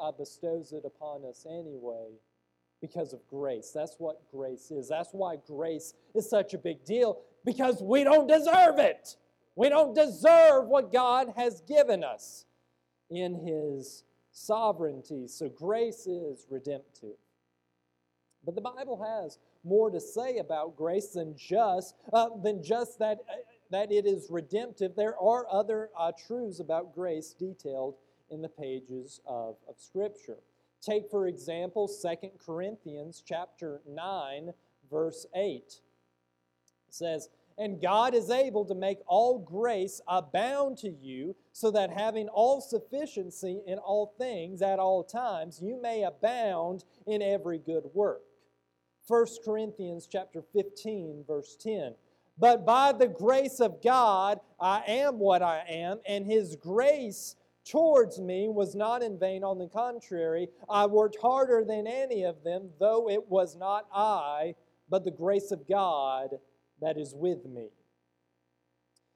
uh, 0.00 0.12
bestows 0.12 0.72
it 0.72 0.84
upon 0.84 1.24
us 1.24 1.46
anyway 1.48 2.08
because 2.80 3.12
of 3.12 3.20
grace. 3.28 3.70
That's 3.74 3.96
what 3.98 4.20
grace 4.30 4.70
is. 4.70 4.88
That's 4.88 5.10
why 5.12 5.36
grace 5.46 5.94
is 6.14 6.28
such 6.28 6.54
a 6.54 6.58
big 6.58 6.84
deal 6.84 7.20
because 7.46 7.80
we 7.80 8.04
don't 8.04 8.26
deserve 8.26 8.78
it. 8.78 9.16
We 9.54 9.70
don't 9.70 9.94
deserve 9.94 10.66
what 10.66 10.92
God 10.92 11.32
has 11.36 11.62
given 11.62 12.04
us 12.04 12.44
in 13.08 13.36
His 13.36 14.04
sovereignty. 14.32 15.28
So 15.28 15.48
grace 15.48 16.06
is 16.06 16.46
redemptive. 16.50 17.16
But 18.44 18.54
the 18.54 18.60
Bible 18.60 19.02
has 19.02 19.38
more 19.64 19.90
to 19.90 20.00
say 20.00 20.38
about 20.38 20.76
grace 20.76 21.08
than 21.08 21.34
just 21.36 21.94
uh, 22.12 22.28
than 22.42 22.62
just 22.62 22.98
that 22.98 23.18
uh, 23.28 23.36
that 23.70 23.90
it 23.90 24.06
is 24.06 24.28
redemptive. 24.28 24.94
There 24.94 25.18
are 25.18 25.46
other 25.50 25.90
uh, 25.98 26.12
truths 26.26 26.60
about 26.60 26.94
grace 26.94 27.32
detailed 27.32 27.94
in 28.30 28.42
the 28.42 28.48
pages 28.48 29.20
of, 29.26 29.56
of 29.68 29.76
Scripture. 29.78 30.36
Take, 30.82 31.10
for 31.10 31.26
example, 31.26 31.88
2 31.88 32.28
Corinthians 32.44 33.22
chapter 33.26 33.80
9, 33.88 34.52
verse 34.90 35.26
8. 35.34 35.80
Says, 36.96 37.28
And 37.58 37.80
God 37.80 38.14
is 38.14 38.30
able 38.30 38.64
to 38.64 38.74
make 38.74 38.98
all 39.06 39.38
grace 39.38 40.00
abound 40.08 40.78
to 40.78 40.90
you, 40.90 41.34
so 41.52 41.70
that 41.70 41.90
having 41.90 42.28
all 42.28 42.60
sufficiency 42.60 43.60
in 43.66 43.78
all 43.78 44.14
things 44.18 44.62
at 44.62 44.78
all 44.78 45.04
times, 45.04 45.60
you 45.62 45.80
may 45.80 46.02
abound 46.02 46.84
in 47.06 47.22
every 47.22 47.58
good 47.58 47.84
work. 47.94 48.22
1 49.08 49.26
Corinthians 49.44 50.08
chapter 50.10 50.42
15 50.52 51.24
verse 51.26 51.56
10. 51.60 51.94
But 52.38 52.66
by 52.66 52.92
the 52.92 53.06
grace 53.06 53.60
of 53.60 53.82
God 53.82 54.40
I 54.60 54.82
am 54.86 55.18
what 55.18 55.42
I 55.42 55.62
am 55.68 56.00
and 56.08 56.26
his 56.26 56.56
grace 56.56 57.36
towards 57.64 58.20
me 58.20 58.48
was 58.48 58.74
not 58.74 59.02
in 59.02 59.18
vain 59.18 59.44
on 59.44 59.58
the 59.58 59.68
contrary 59.68 60.48
I 60.68 60.86
worked 60.86 61.18
harder 61.20 61.64
than 61.64 61.86
any 61.86 62.24
of 62.24 62.42
them 62.42 62.70
though 62.80 63.08
it 63.08 63.28
was 63.28 63.56
not 63.56 63.86
I 63.94 64.54
but 64.90 65.04
the 65.04 65.10
grace 65.10 65.52
of 65.52 65.68
God 65.68 66.30
that 66.80 66.96
is 66.96 67.14
with 67.14 67.44
me. 67.44 67.68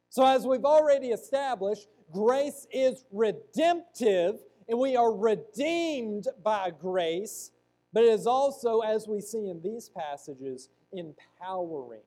So 0.09 0.25
as 0.25 0.47
we've 0.47 0.65
already 0.65 1.09
established 1.09 1.89
grace 2.13 2.67
is 2.73 3.05
redemptive 3.13 4.41
and 4.69 4.79
we 4.79 4.97
are 4.97 5.13
redeemed 5.13 6.27
by 6.43 6.71
grace 6.71 7.53
but 7.93 8.05
it 8.05 8.11
is 8.11 8.27
also, 8.27 8.81
as 8.81 9.09
we 9.09 9.21
see 9.21 9.49
in 9.49 9.61
these 9.63 9.89
passages, 9.89 10.69
empowering 10.93 12.03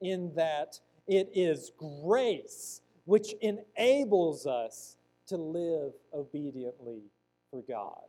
in 0.00 0.32
that 0.34 0.78
it 1.06 1.30
is 1.34 1.72
grace 2.04 2.80
which 3.04 3.34
enables 3.42 4.46
us 4.46 4.96
to 5.26 5.36
live 5.36 5.92
obediently 6.14 7.02
for 7.50 7.62
God. 7.68 8.00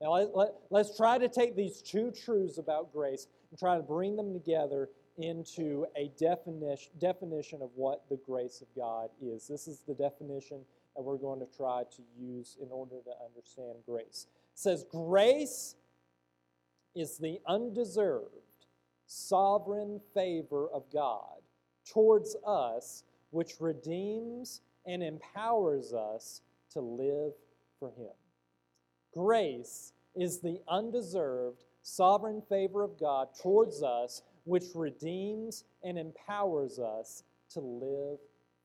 Now, 0.00 0.12
let, 0.12 0.34
let, 0.34 0.54
let's 0.70 0.96
try 0.96 1.18
to 1.18 1.28
take 1.28 1.54
these 1.54 1.82
two 1.82 2.10
truths 2.10 2.58
about 2.58 2.92
grace 2.92 3.26
and 3.50 3.58
try 3.58 3.76
to 3.76 3.82
bring 3.82 4.16
them 4.16 4.32
together 4.32 4.88
into 5.18 5.86
a 5.96 6.10
definition, 6.18 6.92
definition 6.98 7.60
of 7.60 7.70
what 7.74 8.08
the 8.08 8.18
grace 8.24 8.62
of 8.62 8.68
God 8.76 9.10
is. 9.20 9.46
This 9.48 9.66
is 9.66 9.80
the 9.86 9.94
definition 9.94 10.60
that 10.94 11.02
we're 11.02 11.16
going 11.16 11.40
to 11.40 11.56
try 11.56 11.82
to 11.96 12.02
use 12.18 12.56
in 12.60 12.68
order 12.70 12.96
to 13.04 13.10
understand 13.24 13.78
grace. 13.86 14.26
It 14.54 14.58
says, 14.58 14.84
Grace 14.90 15.74
is 16.94 17.18
the 17.18 17.40
undeserved, 17.46 18.66
sovereign 19.06 20.00
favor 20.14 20.68
of 20.68 20.84
God 20.92 21.42
towards 21.90 22.36
us, 22.46 23.04
which 23.30 23.54
redeems 23.60 24.60
and 24.86 25.02
empowers 25.02 25.92
us 25.92 26.42
to 26.72 26.80
live 26.80 27.32
for 27.78 27.90
Him. 27.90 28.12
Grace 29.12 29.92
is 30.14 30.40
the 30.40 30.60
undeserved, 30.68 31.64
sovereign 31.82 32.42
favor 32.48 32.82
of 32.82 32.98
God 32.98 33.28
towards 33.40 33.82
us, 33.82 34.22
which 34.48 34.64
redeems 34.74 35.64
and 35.84 35.98
empowers 35.98 36.78
us 36.78 37.22
to 37.50 37.60
live 37.60 38.18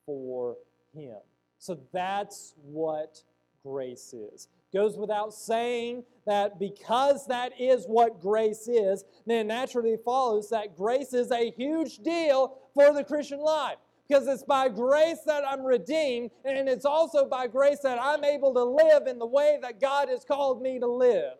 for 0.05 0.55
Him. 0.93 1.17
So 1.59 1.79
that's 1.91 2.53
what 2.63 3.21
grace 3.63 4.13
is. 4.13 4.47
Goes 4.73 4.97
without 4.97 5.33
saying 5.33 6.03
that 6.25 6.59
because 6.59 7.27
that 7.27 7.59
is 7.59 7.85
what 7.85 8.21
grace 8.21 8.67
is, 8.67 9.03
then 9.25 9.47
naturally 9.47 9.97
follows 10.03 10.49
that 10.49 10.75
grace 10.75 11.13
is 11.13 11.31
a 11.31 11.51
huge 11.51 11.99
deal 11.99 12.57
for 12.73 12.93
the 12.93 13.03
Christian 13.03 13.39
life. 13.39 13.77
Because 14.07 14.27
it's 14.27 14.43
by 14.43 14.67
grace 14.67 15.19
that 15.25 15.43
I'm 15.47 15.63
redeemed, 15.63 16.31
and 16.43 16.67
it's 16.67 16.85
also 16.85 17.25
by 17.25 17.47
grace 17.47 17.79
that 17.83 17.97
I'm 18.01 18.23
able 18.23 18.53
to 18.53 18.63
live 18.63 19.07
in 19.07 19.17
the 19.17 19.25
way 19.25 19.59
that 19.61 19.79
God 19.79 20.09
has 20.09 20.25
called 20.25 20.61
me 20.61 20.79
to 20.79 20.87
live. 20.87 21.33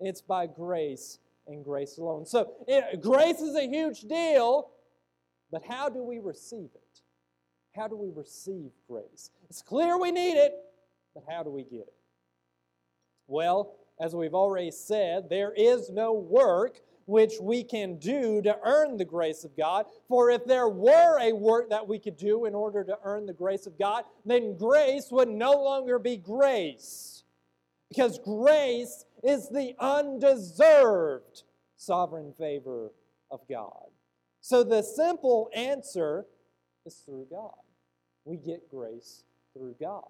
It's 0.00 0.20
by 0.20 0.46
grace 0.46 1.18
and 1.50 1.64
grace 1.64 1.98
alone. 1.98 2.24
So, 2.24 2.52
it, 2.66 3.02
grace 3.02 3.40
is 3.40 3.56
a 3.56 3.68
huge 3.68 4.02
deal, 4.02 4.70
but 5.50 5.62
how 5.68 5.88
do 5.88 6.02
we 6.02 6.18
receive 6.18 6.70
it? 6.74 7.00
How 7.76 7.88
do 7.88 7.96
we 7.96 8.10
receive 8.10 8.70
grace? 8.88 9.30
It's 9.48 9.62
clear 9.62 9.98
we 9.98 10.10
need 10.10 10.36
it, 10.36 10.54
but 11.14 11.24
how 11.28 11.42
do 11.42 11.50
we 11.50 11.64
get 11.64 11.80
it? 11.80 11.94
Well, 13.26 13.74
as 14.00 14.14
we've 14.14 14.34
already 14.34 14.70
said, 14.70 15.28
there 15.28 15.52
is 15.52 15.90
no 15.90 16.12
work 16.12 16.80
which 17.06 17.34
we 17.40 17.62
can 17.64 17.98
do 17.98 18.40
to 18.42 18.56
earn 18.64 18.96
the 18.96 19.04
grace 19.04 19.44
of 19.44 19.56
God. 19.56 19.86
For 20.08 20.30
if 20.30 20.44
there 20.46 20.68
were 20.68 21.18
a 21.20 21.32
work 21.32 21.70
that 21.70 21.86
we 21.86 21.98
could 21.98 22.16
do 22.16 22.46
in 22.46 22.54
order 22.54 22.84
to 22.84 22.98
earn 23.04 23.26
the 23.26 23.32
grace 23.32 23.66
of 23.66 23.78
God, 23.78 24.04
then 24.24 24.56
grace 24.56 25.08
would 25.10 25.28
no 25.28 25.52
longer 25.52 25.98
be 25.98 26.16
grace. 26.16 27.24
Because 27.88 28.18
grace 28.20 29.04
is 29.22 29.48
the 29.48 29.74
undeserved 29.78 31.44
sovereign 31.76 32.32
favor 32.38 32.92
of 33.30 33.40
God. 33.48 33.88
So 34.40 34.64
the 34.64 34.82
simple 34.82 35.50
answer 35.54 36.26
is 36.86 37.02
through 37.04 37.26
God. 37.30 37.54
We 38.24 38.36
get 38.36 38.70
grace 38.70 39.24
through 39.54 39.76
God. 39.80 40.04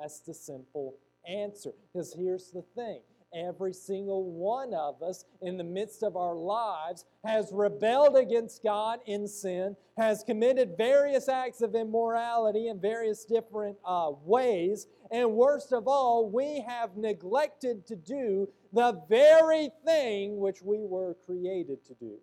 That's 0.00 0.20
the 0.20 0.34
simple 0.34 0.96
answer. 1.26 1.70
Because 1.92 2.14
here's 2.14 2.50
the 2.50 2.64
thing 2.74 3.00
every 3.34 3.72
single 3.72 4.24
one 4.30 4.74
of 4.74 5.02
us 5.02 5.24
in 5.40 5.56
the 5.56 5.64
midst 5.64 6.02
of 6.02 6.16
our 6.16 6.34
lives 6.34 7.04
has 7.24 7.50
rebelled 7.52 8.16
against 8.16 8.62
God 8.62 9.00
in 9.06 9.26
sin, 9.26 9.76
has 9.96 10.24
committed 10.24 10.76
various 10.76 11.28
acts 11.28 11.60
of 11.60 11.74
immorality 11.74 12.68
in 12.68 12.80
various 12.80 13.24
different 13.24 13.76
uh, 13.84 14.10
ways, 14.24 14.86
and 15.10 15.32
worst 15.32 15.72
of 15.72 15.86
all, 15.86 16.30
we 16.30 16.64
have 16.66 16.96
neglected 16.96 17.86
to 17.86 17.96
do 17.96 18.48
the 18.72 19.00
very 19.08 19.70
thing 19.84 20.38
which 20.38 20.62
we 20.62 20.78
were 20.84 21.14
created 21.26 21.84
to 21.86 21.94
do 21.94 22.18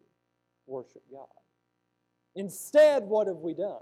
worship 0.65 1.03
God. 1.11 1.27
Instead, 2.35 3.03
what 3.03 3.27
have 3.27 3.37
we 3.37 3.53
done? 3.53 3.81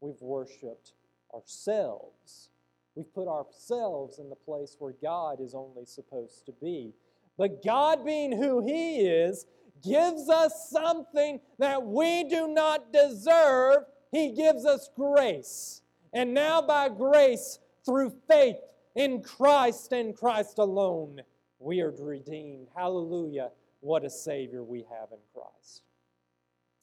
We've 0.00 0.20
worshiped 0.20 0.92
ourselves. 1.34 2.50
We've 2.94 3.12
put 3.14 3.28
ourselves 3.28 4.18
in 4.18 4.28
the 4.28 4.36
place 4.36 4.76
where 4.78 4.94
God 5.00 5.40
is 5.40 5.54
only 5.54 5.86
supposed 5.86 6.46
to 6.46 6.52
be. 6.52 6.92
But 7.38 7.64
God, 7.64 8.04
being 8.04 8.32
who 8.32 8.64
He 8.64 9.00
is, 9.00 9.46
gives 9.82 10.28
us 10.28 10.70
something 10.70 11.40
that 11.58 11.82
we 11.82 12.24
do 12.24 12.48
not 12.48 12.92
deserve. 12.92 13.84
He 14.10 14.32
gives 14.32 14.66
us 14.66 14.90
grace. 14.94 15.80
And 16.12 16.34
now, 16.34 16.60
by 16.60 16.90
grace, 16.90 17.58
through 17.84 18.14
faith 18.28 18.56
in 18.94 19.22
Christ 19.22 19.92
and 19.92 20.14
Christ 20.14 20.58
alone, 20.58 21.22
we 21.58 21.80
are 21.80 21.90
redeemed. 21.90 22.68
Hallelujah. 22.76 23.50
What 23.80 24.04
a 24.04 24.10
Savior 24.10 24.62
we 24.62 24.80
have 24.80 25.08
in 25.10 25.18
Christ. 25.34 25.82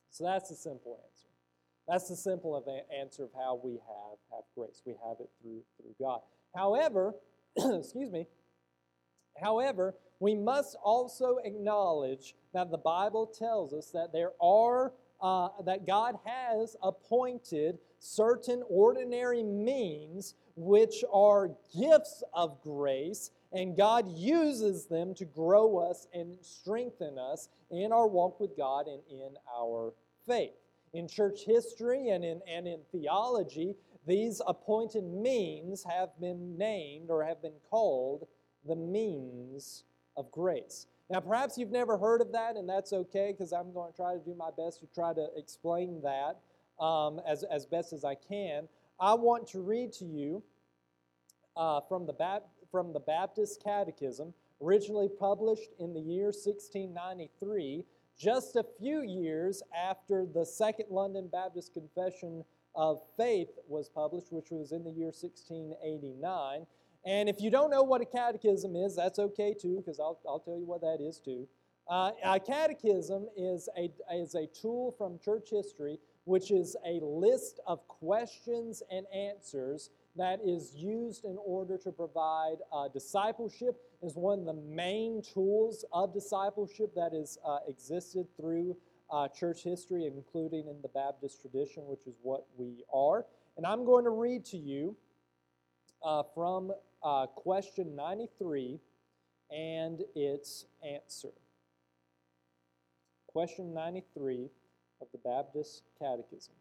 So 0.09 0.23
that's 0.23 0.49
the 0.49 0.55
simple 0.55 0.99
answer. 1.05 1.18
That's 1.89 2.07
the 2.07 2.15
simple 2.15 2.63
answer 2.95 3.23
of 3.23 3.31
how 3.35 3.59
we 3.63 3.71
have, 3.71 4.19
have 4.31 4.43
grace. 4.55 4.83
We 4.85 4.93
have 5.07 5.17
it 5.19 5.29
through, 5.41 5.61
through 5.75 5.95
God. 5.99 6.19
However, 6.55 7.15
excuse 7.57 8.11
me, 8.11 8.27
however, 9.41 9.95
we 10.19 10.35
must 10.35 10.77
also 10.83 11.37
acknowledge 11.43 12.35
that 12.53 12.69
the 12.69 12.77
Bible 12.77 13.25
tells 13.25 13.73
us 13.73 13.89
that 13.91 14.13
there 14.13 14.33
are 14.39 14.93
uh, 15.21 15.49
that 15.65 15.85
God 15.85 16.15
has 16.25 16.77
appointed 16.81 17.79
certain 17.97 18.63
ordinary 18.69 19.43
means 19.43 20.35
which 20.55 21.03
are 21.11 21.51
gifts 21.77 22.23
of 22.33 22.61
grace, 22.61 23.31
and 23.51 23.75
God 23.75 24.07
uses 24.15 24.85
them 24.85 25.13
to 25.15 25.25
grow 25.25 25.77
us 25.77 26.07
and 26.13 26.37
strengthen 26.41 27.17
us 27.17 27.49
in 27.71 27.91
our 27.91 28.07
walk 28.07 28.39
with 28.39 28.55
God 28.55 28.87
and 28.87 29.01
in 29.09 29.33
our 29.53 29.93
faith. 30.25 30.53
In 30.93 31.07
church 31.07 31.45
history 31.45 32.09
and 32.09 32.23
in, 32.23 32.41
and 32.47 32.67
in 32.67 32.79
theology, 32.91 33.75
these 34.07 34.41
appointed 34.47 35.03
means 35.03 35.83
have 35.83 36.09
been 36.19 36.57
named 36.57 37.09
or 37.09 37.23
have 37.23 37.41
been 37.41 37.59
called 37.69 38.27
the 38.67 38.75
means 38.75 39.83
of 40.17 40.31
grace. 40.31 40.87
Now, 41.09 41.19
perhaps 41.19 41.57
you've 41.57 41.71
never 41.71 41.97
heard 41.97 42.21
of 42.21 42.31
that, 42.33 42.55
and 42.55 42.69
that's 42.69 42.93
okay 42.93 43.33
because 43.35 43.51
I'm 43.51 43.73
going 43.73 43.91
to 43.91 43.95
try 43.95 44.13
to 44.13 44.19
do 44.19 44.35
my 44.35 44.49
best 44.55 44.79
to 44.81 44.87
try 44.87 45.13
to 45.13 45.27
explain 45.35 46.01
that 46.01 46.39
um, 46.83 47.19
as, 47.27 47.43
as 47.43 47.65
best 47.65 47.93
as 47.93 48.03
I 48.03 48.15
can. 48.15 48.67
I 48.99 49.13
want 49.13 49.47
to 49.49 49.61
read 49.61 49.91
to 49.93 50.05
you 50.05 50.43
uh, 51.55 51.81
from, 51.87 52.05
the 52.05 52.13
ba- 52.13 52.43
from 52.71 52.93
the 52.93 52.99
Baptist 52.99 53.63
Catechism, 53.63 54.33
originally 54.61 55.09
published 55.09 55.71
in 55.79 55.93
the 55.93 55.99
year 55.99 56.25
1693 56.25 57.85
just 58.19 58.57
a 58.57 58.65
few 58.79 59.01
years 59.01 59.63
after 59.75 60.25
the 60.25 60.45
Second 60.45 60.87
London 60.89 61.29
Baptist 61.31 61.73
Confession 61.73 62.43
of 62.75 63.01
Faith 63.17 63.49
was 63.67 63.89
published, 63.89 64.31
which 64.31 64.51
was 64.51 64.73
in 64.73 64.83
the 64.83 64.91
year 64.91 65.07
1689. 65.07 66.67
And 67.05 67.29
if 67.29 67.39
you 67.39 67.49
don't 67.49 67.71
know 67.71 67.81
what 67.81 68.01
a 68.01 68.05
catechism 68.05 68.75
is, 68.75 68.95
that's 68.95 69.19
okay 69.19 69.55
too, 69.59 69.77
because 69.77 69.99
I'll, 69.99 70.19
I'll 70.27 70.39
tell 70.39 70.57
you 70.57 70.65
what 70.65 70.81
that 70.81 70.99
is 70.99 71.19
too. 71.19 71.47
Uh, 71.89 72.11
a 72.23 72.39
catechism 72.39 73.27
is 73.35 73.69
a, 73.77 73.89
is 74.13 74.35
a 74.35 74.45
tool 74.47 74.93
from 74.97 75.17
church 75.17 75.49
history 75.49 75.97
which 76.29 76.51
is 76.51 76.75
a 76.85 76.99
list 77.03 77.59
of 77.65 77.87
questions 77.87 78.83
and 78.91 79.07
answers 79.11 79.89
that 80.15 80.39
is 80.45 80.75
used 80.75 81.25
in 81.25 81.37
order 81.43 81.75
to 81.75 81.91
provide 81.91 82.57
uh, 82.71 82.87
discipleship 82.89 83.81
is 84.01 84.15
one 84.15 84.39
of 84.39 84.45
the 84.45 84.53
main 84.53 85.21
tools 85.21 85.83
of 85.91 86.13
discipleship 86.13 86.93
that 86.95 87.13
has 87.13 87.37
uh, 87.45 87.57
existed 87.67 88.27
through 88.37 88.75
uh, 89.11 89.27
church 89.27 89.63
history, 89.63 90.05
including 90.05 90.67
in 90.67 90.81
the 90.81 90.87
Baptist 90.87 91.41
tradition, 91.41 91.83
which 91.87 92.05
is 92.07 92.15
what 92.21 92.45
we 92.57 92.83
are. 92.93 93.25
And 93.57 93.65
I'm 93.65 93.85
going 93.85 94.05
to 94.05 94.11
read 94.11 94.45
to 94.45 94.57
you 94.57 94.95
uh, 96.03 96.23
from 96.33 96.71
uh, 97.03 97.25
question 97.27 97.95
93 97.95 98.79
and 99.51 100.01
its 100.15 100.65
answer. 100.83 101.29
Question 103.27 103.73
93 103.73 104.49
of 105.01 105.07
the 105.11 105.17
Baptist 105.17 105.83
Catechism. 105.99 106.53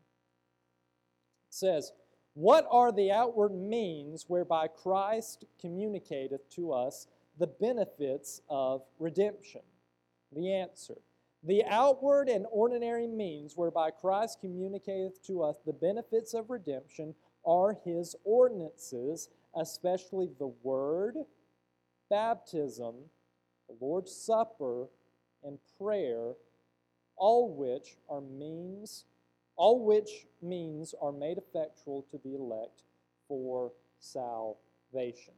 It 1.49 1.55
says, 1.55 1.93
What 2.35 2.67
are 2.71 2.93
the 2.93 3.11
outward 3.11 3.55
means 3.55 4.25
whereby 4.29 4.69
Christ 4.69 5.45
communicateth 5.61 6.49
to 6.51 6.73
us 6.73 7.07
the 7.39 7.47
benefits 7.47 8.41
of 8.49 8.83
redemption? 8.99 9.63
The 10.33 10.53
answer 10.53 10.97
The 11.43 11.65
outward 11.65 12.29
and 12.29 12.47
ordinary 12.51 13.07
means 13.07 13.57
whereby 13.57 13.91
Christ 13.91 14.41
communicateth 14.41 15.25
to 15.27 15.43
us 15.43 15.57
the 15.65 15.73
benefits 15.73 16.35
of 16.35 16.51
redemption 16.51 17.15
are 17.47 17.79
his 17.85 18.17
ordinances, 18.25 19.29
especially 19.57 20.31
the 20.39 20.53
Word, 20.63 21.17
baptism, 22.11 22.95
the 23.69 23.77
Lord's 23.81 24.15
Supper, 24.15 24.89
and 25.45 25.59
prayer, 25.81 26.35
all 27.17 27.55
which 27.55 27.97
are 28.09 28.21
means, 28.21 29.05
all 29.57 29.85
which 29.85 30.27
means 30.43 30.95
are 31.01 31.13
made 31.13 31.39
effectual 31.39 32.05
to 32.11 32.19
the 32.25 32.35
elect 32.35 32.83
for 33.29 33.73
salvation. 34.01 35.35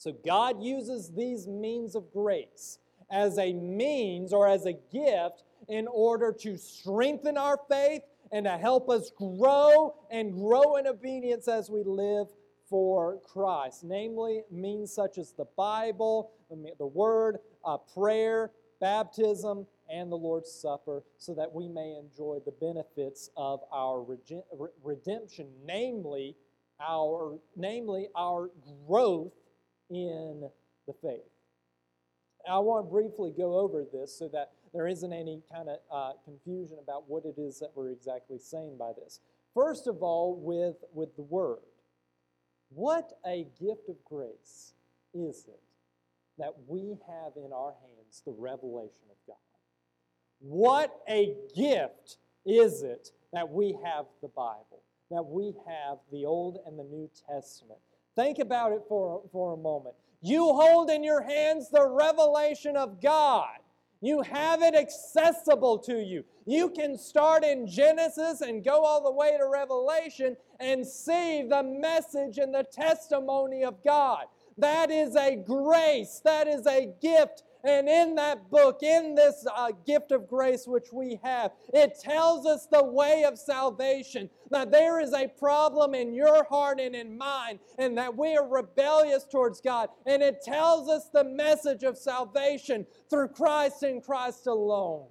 So 0.00 0.12
God 0.24 0.62
uses 0.62 1.10
these 1.10 1.46
means 1.46 1.94
of 1.94 2.10
grace 2.10 2.78
as 3.10 3.38
a 3.38 3.52
means 3.52 4.32
or 4.32 4.48
as 4.48 4.64
a 4.64 4.72
gift 4.72 5.44
in 5.68 5.86
order 5.88 6.32
to 6.40 6.56
strengthen 6.56 7.36
our 7.36 7.60
faith 7.68 8.00
and 8.32 8.46
to 8.46 8.56
help 8.56 8.88
us 8.88 9.10
grow 9.10 9.94
and 10.10 10.32
grow 10.32 10.76
in 10.76 10.86
obedience 10.86 11.48
as 11.48 11.68
we 11.68 11.82
live 11.82 12.28
for 12.66 13.18
Christ. 13.30 13.84
Namely, 13.84 14.40
means 14.50 14.90
such 14.90 15.18
as 15.18 15.32
the 15.32 15.44
Bible, 15.54 16.30
the 16.48 16.86
Word, 16.86 17.36
uh, 17.62 17.76
prayer, 17.76 18.52
baptism, 18.80 19.66
and 19.92 20.10
the 20.10 20.16
Lord's 20.16 20.50
Supper, 20.50 21.02
so 21.18 21.34
that 21.34 21.52
we 21.52 21.68
may 21.68 21.94
enjoy 22.02 22.38
the 22.46 22.52
benefits 22.52 23.28
of 23.36 23.60
our 23.70 24.02
redemption, 24.82 25.48
namely 25.66 26.36
our, 26.80 27.38
namely 27.54 28.08
our 28.16 28.48
growth 28.86 29.32
in 29.90 30.48
the 30.86 30.94
faith. 31.02 31.20
I 32.48 32.58
want 32.58 32.86
to 32.86 32.90
briefly 32.90 33.32
go 33.36 33.58
over 33.58 33.84
this 33.92 34.16
so 34.16 34.28
that 34.32 34.52
there 34.72 34.86
isn't 34.86 35.12
any 35.12 35.42
kind 35.52 35.68
of 35.68 35.78
uh, 35.92 36.12
confusion 36.24 36.78
about 36.82 37.08
what 37.08 37.24
it 37.24 37.38
is 37.38 37.58
that 37.58 37.72
we're 37.74 37.90
exactly 37.90 38.38
saying 38.38 38.76
by 38.78 38.92
this. 38.92 39.20
First 39.54 39.86
of 39.86 40.02
all, 40.02 40.40
with, 40.40 40.76
with 40.94 41.14
the 41.16 41.22
Word. 41.22 41.58
What 42.70 43.18
a 43.26 43.48
gift 43.60 43.88
of 43.88 43.96
grace 44.04 44.74
is 45.12 45.46
it 45.48 45.60
that 46.38 46.54
we 46.68 46.96
have 47.08 47.32
in 47.36 47.52
our 47.52 47.74
hands 47.82 48.22
the 48.24 48.32
revelation 48.32 49.10
of 49.10 49.16
God? 49.26 49.36
What 50.38 51.00
a 51.08 51.34
gift 51.54 52.18
is 52.46 52.82
it 52.82 53.10
that 53.32 53.50
we 53.50 53.76
have 53.84 54.06
the 54.22 54.28
Bible, 54.28 54.82
that 55.10 55.24
we 55.24 55.52
have 55.66 55.98
the 56.12 56.24
Old 56.24 56.58
and 56.64 56.78
the 56.78 56.84
New 56.84 57.10
Testament? 57.28 57.80
Think 58.16 58.38
about 58.38 58.72
it 58.72 58.82
for, 58.88 59.22
for 59.32 59.54
a 59.54 59.56
moment. 59.56 59.94
You 60.22 60.44
hold 60.52 60.90
in 60.90 61.02
your 61.02 61.22
hands 61.22 61.70
the 61.70 61.86
revelation 61.88 62.76
of 62.76 63.00
God. 63.00 63.48
You 64.02 64.22
have 64.22 64.62
it 64.62 64.74
accessible 64.74 65.78
to 65.80 66.02
you. 66.02 66.24
You 66.46 66.70
can 66.70 66.96
start 66.96 67.44
in 67.44 67.66
Genesis 67.66 68.40
and 68.40 68.64
go 68.64 68.82
all 68.82 69.02
the 69.02 69.12
way 69.12 69.36
to 69.36 69.46
Revelation 69.46 70.36
and 70.58 70.86
see 70.86 71.42
the 71.42 71.62
message 71.62 72.38
and 72.38 72.54
the 72.54 72.64
testimony 72.64 73.62
of 73.62 73.84
God. 73.84 74.24
That 74.56 74.90
is 74.90 75.16
a 75.16 75.36
grace, 75.36 76.20
that 76.24 76.48
is 76.48 76.66
a 76.66 76.92
gift 77.00 77.44
and 77.64 77.88
in 77.88 78.14
that 78.16 78.50
book, 78.50 78.82
in 78.82 79.14
this 79.14 79.46
uh, 79.54 79.72
gift 79.86 80.12
of 80.12 80.28
grace 80.28 80.66
which 80.66 80.92
we 80.92 81.20
have, 81.22 81.52
it 81.74 81.98
tells 82.00 82.46
us 82.46 82.66
the 82.66 82.84
way 82.84 83.24
of 83.24 83.38
salvation. 83.38 84.30
That 84.50 84.70
there 84.70 85.00
is 85.00 85.12
a 85.12 85.28
problem 85.28 85.94
in 85.94 86.12
your 86.12 86.44
heart 86.44 86.80
and 86.80 86.94
in 86.94 87.16
mine, 87.16 87.60
and 87.78 87.96
that 87.98 88.16
we 88.16 88.36
are 88.36 88.46
rebellious 88.46 89.24
towards 89.24 89.60
God. 89.60 89.90
And 90.06 90.22
it 90.22 90.42
tells 90.42 90.88
us 90.88 91.08
the 91.12 91.24
message 91.24 91.82
of 91.82 91.96
salvation 91.96 92.86
through 93.08 93.28
Christ 93.28 93.82
and 93.82 94.02
Christ 94.02 94.46
alone. 94.46 95.06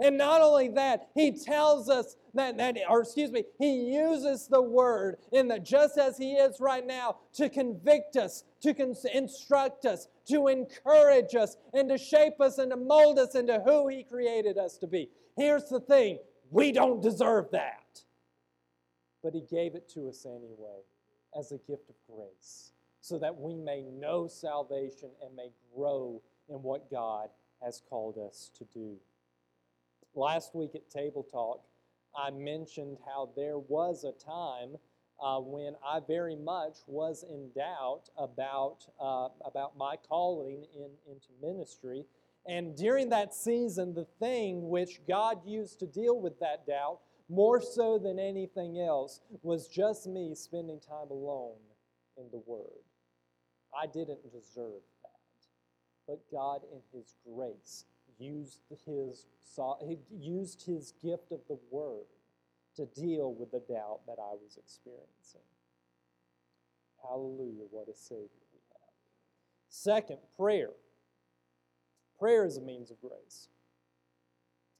And 0.00 0.16
not 0.16 0.42
only 0.42 0.68
that, 0.70 1.08
he 1.14 1.32
tells 1.32 1.88
us 1.88 2.16
that, 2.34 2.56
that, 2.58 2.76
or 2.88 3.02
excuse 3.02 3.32
me, 3.32 3.44
he 3.58 3.94
uses 3.94 4.46
the 4.46 4.62
word 4.62 5.16
in 5.32 5.48
the 5.48 5.58
just 5.58 5.98
as 5.98 6.16
he 6.18 6.34
is 6.34 6.60
right 6.60 6.86
now 6.86 7.16
to 7.34 7.48
convict 7.48 8.16
us, 8.16 8.44
to 8.60 8.74
con- 8.74 8.94
instruct 9.12 9.86
us, 9.86 10.06
to 10.28 10.48
encourage 10.48 11.34
us, 11.34 11.56
and 11.72 11.88
to 11.88 11.98
shape 11.98 12.40
us 12.40 12.58
and 12.58 12.70
to 12.70 12.76
mold 12.76 13.18
us 13.18 13.34
into 13.34 13.60
who 13.64 13.88
he 13.88 14.04
created 14.04 14.56
us 14.58 14.76
to 14.78 14.86
be. 14.86 15.08
Here's 15.36 15.68
the 15.68 15.80
thing 15.80 16.18
we 16.50 16.70
don't 16.72 17.02
deserve 17.02 17.50
that. 17.52 18.02
But 19.22 19.34
he 19.34 19.40
gave 19.40 19.74
it 19.74 19.88
to 19.94 20.08
us 20.08 20.24
anyway 20.26 20.82
as 21.36 21.50
a 21.50 21.58
gift 21.58 21.90
of 21.90 21.96
grace 22.14 22.72
so 23.00 23.18
that 23.18 23.36
we 23.36 23.56
may 23.56 23.82
know 23.82 24.28
salvation 24.28 25.10
and 25.24 25.34
may 25.34 25.50
grow 25.74 26.22
in 26.48 26.62
what 26.62 26.90
God 26.90 27.28
has 27.62 27.82
called 27.88 28.18
us 28.18 28.50
to 28.58 28.64
do. 28.72 28.96
Last 30.18 30.52
week 30.52 30.74
at 30.74 30.90
Table 30.90 31.22
Talk, 31.22 31.62
I 32.16 32.32
mentioned 32.32 32.96
how 33.06 33.30
there 33.36 33.56
was 33.56 34.02
a 34.02 34.10
time 34.10 34.74
uh, 35.22 35.38
when 35.38 35.76
I 35.86 36.00
very 36.04 36.34
much 36.34 36.78
was 36.88 37.22
in 37.22 37.50
doubt 37.54 38.10
about, 38.18 38.78
uh, 39.00 39.28
about 39.46 39.78
my 39.78 39.94
calling 40.08 40.66
in, 40.74 40.90
into 41.08 41.28
ministry. 41.40 42.04
And 42.48 42.76
during 42.76 43.10
that 43.10 43.32
season, 43.32 43.94
the 43.94 44.08
thing 44.18 44.68
which 44.68 45.00
God 45.06 45.38
used 45.46 45.78
to 45.78 45.86
deal 45.86 46.20
with 46.20 46.40
that 46.40 46.66
doubt, 46.66 46.98
more 47.28 47.62
so 47.62 47.96
than 47.96 48.18
anything 48.18 48.80
else, 48.80 49.20
was 49.44 49.68
just 49.68 50.08
me 50.08 50.34
spending 50.34 50.80
time 50.80 51.12
alone 51.12 51.60
in 52.16 52.24
the 52.32 52.42
Word. 52.44 52.82
I 53.72 53.86
didn't 53.86 54.24
deserve 54.32 54.82
that. 55.04 55.12
But 56.08 56.18
God, 56.32 56.62
in 56.72 56.80
His 56.92 57.14
grace, 57.24 57.84
used 58.18 58.60
his, 58.84 59.26
he 59.86 59.98
used 60.10 60.62
his 60.62 60.92
gift 61.02 61.32
of 61.32 61.40
the 61.48 61.58
word 61.70 62.06
to 62.76 62.86
deal 62.86 63.32
with 63.34 63.50
the 63.50 63.62
doubt 63.72 64.00
that 64.06 64.18
I 64.18 64.32
was 64.32 64.56
experiencing. 64.56 65.40
Hallelujah, 67.02 67.64
what 67.70 67.88
a 67.88 67.94
Savior 67.94 68.28
we 68.52 68.60
have. 68.72 68.92
Second, 69.68 70.18
prayer. 70.36 70.70
Prayer 72.18 72.44
is 72.44 72.56
a 72.56 72.60
means 72.60 72.90
of 72.90 73.00
grace. 73.00 73.48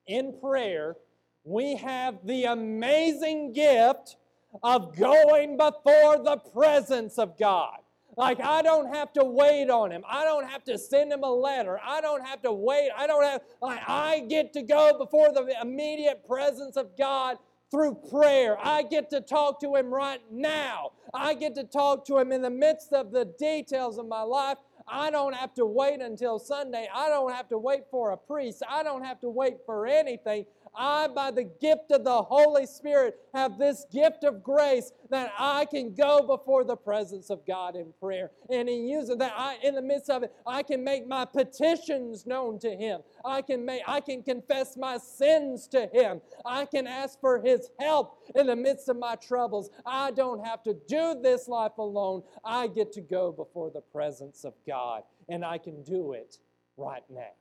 In 0.07 0.39
prayer, 0.41 0.97
we 1.45 1.77
have 1.77 2.19
the 2.25 2.45
amazing 2.45 3.53
gift 3.53 4.17
of 4.63 4.97
going 4.97 5.57
before 5.57 6.23
the 6.23 6.41
presence 6.53 7.19
of 7.19 7.39
God. 7.39 7.79
Like, 8.19 8.41
I 8.41 8.63
don't 8.63 8.93
have 8.93 9.13
to 9.13 9.23
wait 9.23 9.71
on 9.71 9.93
him. 9.93 10.03
I 10.09 10.25
don't 10.25 10.49
have 10.49 10.65
to 10.65 10.77
send 10.77 11.13
him 11.13 11.23
a 11.23 11.31
letter. 11.31 11.79
I 11.81 12.01
don't 12.01 12.27
have 12.27 12.43
to 12.43 12.53
wait. 12.53 12.91
I 12.97 13.07
don't 13.07 13.23
have, 13.23 13.43
like, 13.63 13.81
I 13.87 14.27
get 14.29 14.53
to 14.55 14.63
go 14.63 14.99
before 14.99 15.33
the 15.33 15.55
immediate 15.63 16.27
presence 16.27 16.77
of 16.77 16.99
God 16.99 17.39
through 17.71 17.95
prayer. 18.11 18.59
I 18.61 18.83
get 18.83 19.09
to 19.11 19.21
talk 19.21 19.61
to 19.61 19.77
him 19.77 19.95
right 19.95 20.21
now. 20.33 20.91
I 21.15 21.35
get 21.35 21.55
to 21.55 21.65
talk 21.65 22.05
to 22.07 22.19
him 22.19 22.33
in 22.33 22.43
the 22.43 22.51
midst 22.51 22.93
of 22.93 23.13
the 23.13 23.25
details 23.25 23.99
of 23.99 24.09
my 24.09 24.23
life. 24.23 24.59
I 24.89 25.11
don't 25.11 25.35
have 25.35 25.55
to 25.55 25.67
wait 25.67 26.01
until 26.01 26.41
Sunday. 26.41 26.89
I 26.93 27.09
don't 27.09 27.33
have 27.33 27.49
to 27.51 27.59
wait 27.59 27.83
for 27.89 28.11
a 28.11 28.17
priest. 28.17 28.65
I 28.69 28.83
don't 28.83 29.05
have 29.05 29.21
to 29.21 29.29
wait 29.29 29.59
for 29.65 29.87
anything. 29.87 30.45
I, 30.75 31.09
by 31.09 31.31
the 31.31 31.45
gift 31.45 31.91
of 31.91 32.05
the 32.05 32.23
Holy 32.23 32.67
Spirit, 32.67 33.19
have 33.35 33.59
this 33.59 33.87
gift 33.93 34.25
of 34.25 34.43
grace 34.43 34.93
that 35.11 35.33
I 35.39 35.65
can 35.65 35.95
go 35.95 36.23
before 36.27 36.65
the 36.65 36.77
presence 36.77 37.31
of 37.31 37.47
God 37.47 37.77
in 37.77 37.93
prayer. 38.01 38.31
And 38.51 38.69
He 38.69 38.77
uses 38.89 39.17
that 39.19 39.33
I, 39.37 39.59
in 39.63 39.75
the 39.75 39.83
midst 39.83 40.11
of 40.11 40.23
it, 40.23 40.33
I 40.47 40.63
can 40.63 40.85
make 40.85 41.07
my 41.07 41.25
petitions 41.25 42.27
known 42.27 42.59
to 42.61 42.75
Him. 42.75 43.01
I 43.25 43.43
can 43.43 43.65
make, 43.65 43.83
I 43.87 44.01
can 44.01 44.23
confess 44.23 44.77
my 44.77 44.99
sins 44.99 45.69
to 45.69 45.89
Him. 45.93 46.21
I 46.45 46.65
can 46.65 46.87
ask 46.87 47.21
for 47.21 47.41
His 47.41 47.71
help 47.79 48.19
in 48.35 48.47
the 48.47 48.57
midst 48.57 48.89
of 48.89 48.99
my 48.99 49.17
troubles. 49.17 49.71
I 49.87 50.11
don't 50.11 50.45
have 50.47 50.63
to 50.65 50.75
do 50.87 51.19
this 51.23 51.49
life 51.49 51.79
alone. 51.79 52.23
I 52.45 52.67
get 52.67 52.93
to 52.93 53.01
go 53.01 53.33
before 53.33 53.71
the 53.71 53.81
presence 53.81 54.45
of 54.45 54.55
God, 54.67 55.03
and 55.29 55.45
I 55.45 55.59
can 55.59 55.83
do 55.83 56.13
it 56.13 56.39
right 56.77 57.05
now. 57.11 57.33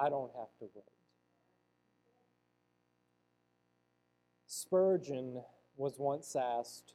I 0.00 0.08
don't 0.08 0.30
have 0.36 0.48
to 0.60 0.68
wait. 0.74 0.93
Spurgeon 4.64 5.42
was 5.76 5.98
once 5.98 6.34
asked, 6.34 6.94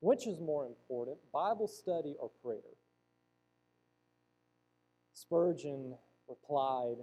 which 0.00 0.26
is 0.26 0.40
more 0.40 0.66
important, 0.66 1.16
Bible 1.32 1.68
study 1.68 2.16
or 2.18 2.28
prayer? 2.42 2.74
Spurgeon 5.12 5.94
replied 6.28 6.96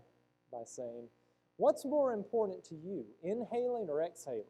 by 0.52 0.64
saying, 0.66 1.08
What's 1.56 1.86
more 1.86 2.12
important 2.12 2.66
to 2.66 2.76
you, 2.76 3.06
inhaling 3.24 3.88
or 3.90 4.02
exhaling? 4.02 4.44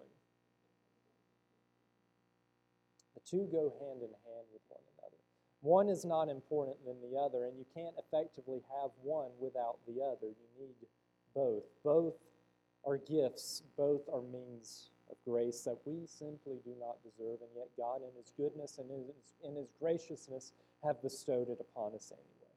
The 3.13 3.21
two 3.29 3.47
go 3.51 3.71
hand 3.79 4.01
in 4.01 4.10
hand 4.10 4.47
with 4.51 4.63
one 4.67 4.81
another. 4.97 5.17
One 5.62 5.89
is 5.89 6.05
not 6.05 6.27
important 6.27 6.77
than 6.86 6.95
the 7.01 7.19
other, 7.19 7.45
and 7.45 7.55
you 7.55 7.65
can't 7.71 7.95
effectively 7.99 8.63
have 8.81 8.89
one 9.03 9.29
without 9.39 9.77
the 9.88 10.01
other. 10.01 10.27
You 10.27 10.60
need 10.60 10.88
both. 11.36 11.65
Both 11.84 12.15
are 12.84 12.97
gifts, 12.97 13.62
both 13.77 14.01
are 14.12 14.23
means 14.23 14.89
of 15.10 15.18
grace 15.26 15.62
that 15.62 15.78
we 15.86 16.06
simply 16.06 16.58
do 16.63 16.74
not 16.80 16.98
deserve, 17.04 17.39
and 17.41 17.50
yet 17.56 17.70
God, 17.78 18.02
in 18.02 18.15
His 18.18 18.32
goodness 18.38 18.78
and 18.78 18.89
in 18.89 19.06
His, 19.06 19.34
in 19.44 19.56
His 19.56 19.72
graciousness, 19.80 20.54
have 20.84 21.02
bestowed 21.02 21.50
it 21.50 21.60
upon 21.60 21.94
us 21.96 22.12
anyway. 22.12 22.54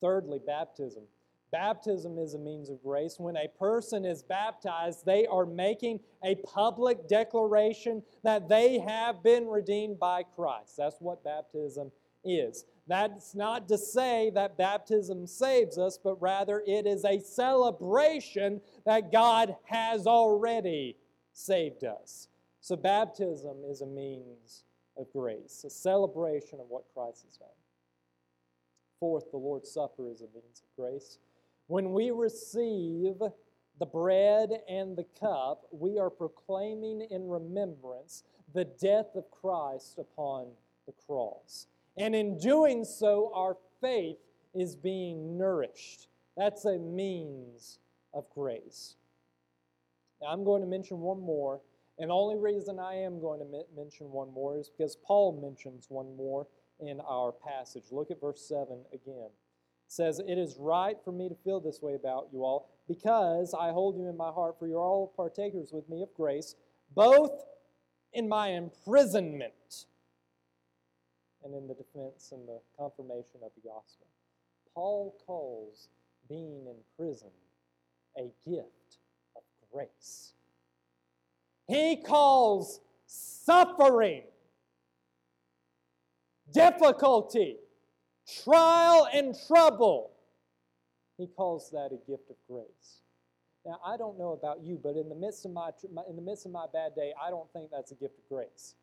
Thirdly, 0.00 0.40
baptism. 0.44 1.04
Baptism 1.52 2.18
is 2.18 2.32
a 2.32 2.38
means 2.38 2.70
of 2.70 2.82
grace. 2.82 3.20
When 3.20 3.36
a 3.36 3.46
person 3.46 4.06
is 4.06 4.22
baptized, 4.22 5.04
they 5.04 5.26
are 5.26 5.44
making 5.44 6.00
a 6.24 6.34
public 6.36 7.06
declaration 7.08 8.02
that 8.24 8.48
they 8.48 8.78
have 8.78 9.22
been 9.22 9.46
redeemed 9.46 10.00
by 10.00 10.22
Christ. 10.22 10.78
That's 10.78 11.00
what 11.00 11.22
baptism 11.22 11.92
is. 12.24 12.64
That's 12.88 13.34
not 13.34 13.68
to 13.68 13.78
say 13.78 14.30
that 14.34 14.58
baptism 14.58 15.26
saves 15.26 15.78
us, 15.78 15.98
but 16.02 16.20
rather 16.20 16.62
it 16.66 16.86
is 16.86 17.04
a 17.04 17.20
celebration 17.20 18.60
that 18.84 19.12
God 19.12 19.54
has 19.64 20.06
already 20.06 20.96
saved 21.32 21.84
us. 21.84 22.28
So, 22.60 22.76
baptism 22.76 23.58
is 23.68 23.80
a 23.80 23.86
means 23.86 24.64
of 24.96 25.06
grace, 25.12 25.64
a 25.64 25.70
celebration 25.70 26.60
of 26.60 26.66
what 26.68 26.84
Christ 26.94 27.24
has 27.24 27.36
done. 27.36 27.48
Fourth, 29.00 29.30
the 29.30 29.36
Lord's 29.36 29.70
Supper 29.70 30.08
is 30.10 30.20
a 30.20 30.28
means 30.34 30.62
of 30.62 30.76
grace. 30.76 31.18
When 31.66 31.92
we 31.92 32.10
receive 32.10 33.14
the 33.78 33.86
bread 33.86 34.50
and 34.68 34.96
the 34.96 35.06
cup, 35.18 35.66
we 35.72 35.98
are 35.98 36.10
proclaiming 36.10 37.06
in 37.10 37.26
remembrance 37.26 38.22
the 38.54 38.64
death 38.64 39.14
of 39.14 39.30
Christ 39.30 39.98
upon 39.98 40.48
the 40.86 40.92
cross. 41.06 41.66
And 41.96 42.14
in 42.14 42.38
doing 42.38 42.84
so, 42.84 43.30
our 43.34 43.56
faith 43.80 44.18
is 44.54 44.76
being 44.76 45.36
nourished. 45.36 46.08
That's 46.36 46.64
a 46.64 46.78
means 46.78 47.78
of 48.14 48.28
grace. 48.30 48.96
Now, 50.20 50.28
I'm 50.28 50.44
going 50.44 50.62
to 50.62 50.68
mention 50.68 51.00
one 51.00 51.20
more, 51.20 51.60
and 51.98 52.10
the 52.10 52.14
only 52.14 52.38
reason 52.38 52.78
I 52.78 52.94
am 52.94 53.20
going 53.20 53.40
to 53.40 53.64
mention 53.76 54.10
one 54.10 54.32
more 54.32 54.56
is 54.56 54.70
because 54.70 54.96
Paul 54.96 55.40
mentions 55.42 55.86
one 55.88 56.16
more 56.16 56.46
in 56.80 57.00
our 57.00 57.32
passage. 57.32 57.84
Look 57.90 58.10
at 58.10 58.20
verse 58.20 58.46
7 58.48 58.78
again. 58.92 59.28
It 59.28 59.92
says, 59.92 60.20
It 60.26 60.38
is 60.38 60.56
right 60.58 60.96
for 61.04 61.12
me 61.12 61.28
to 61.28 61.34
feel 61.44 61.60
this 61.60 61.82
way 61.82 61.94
about 61.94 62.28
you 62.32 62.44
all, 62.44 62.70
because 62.88 63.54
I 63.58 63.70
hold 63.70 63.96
you 63.96 64.08
in 64.08 64.16
my 64.16 64.30
heart, 64.30 64.58
for 64.58 64.66
you're 64.66 64.80
all 64.80 65.12
partakers 65.16 65.70
with 65.72 65.88
me 65.88 66.02
of 66.02 66.14
grace, 66.14 66.54
both 66.94 67.44
in 68.12 68.28
my 68.28 68.48
imprisonment 68.48 69.86
and 71.44 71.54
in 71.54 71.66
the 71.66 71.74
defense 71.74 72.30
and 72.32 72.46
the 72.48 72.60
confirmation 72.78 73.40
of 73.44 73.50
the 73.54 73.68
gospel. 73.68 74.06
Paul 74.74 75.14
calls 75.26 75.88
being 76.28 76.66
in 76.66 76.76
prison 76.96 77.30
a 78.16 78.30
gift 78.48 78.98
of 79.36 79.42
grace. 79.72 80.32
He 81.68 81.96
calls 81.96 82.80
suffering, 83.06 84.22
difficulty, 86.52 87.56
trial, 88.44 89.08
and 89.12 89.34
trouble, 89.46 90.12
he 91.18 91.26
calls 91.26 91.70
that 91.70 91.90
a 91.92 92.10
gift 92.10 92.30
of 92.30 92.36
grace. 92.48 93.00
Now, 93.64 93.78
I 93.84 93.96
don't 93.96 94.18
know 94.18 94.32
about 94.32 94.62
you, 94.62 94.78
but 94.82 94.96
in 94.96 95.08
the 95.08 95.14
midst 95.14 95.44
of 95.44 95.52
my, 95.52 95.70
in 96.08 96.16
the 96.16 96.22
midst 96.22 96.46
of 96.46 96.52
my 96.52 96.66
bad 96.72 96.94
day, 96.96 97.12
I 97.22 97.30
don't 97.30 97.50
think 97.52 97.70
that's 97.70 97.92
a 97.92 97.94
gift 97.94 98.18
of 98.18 98.28
grace. 98.28 98.74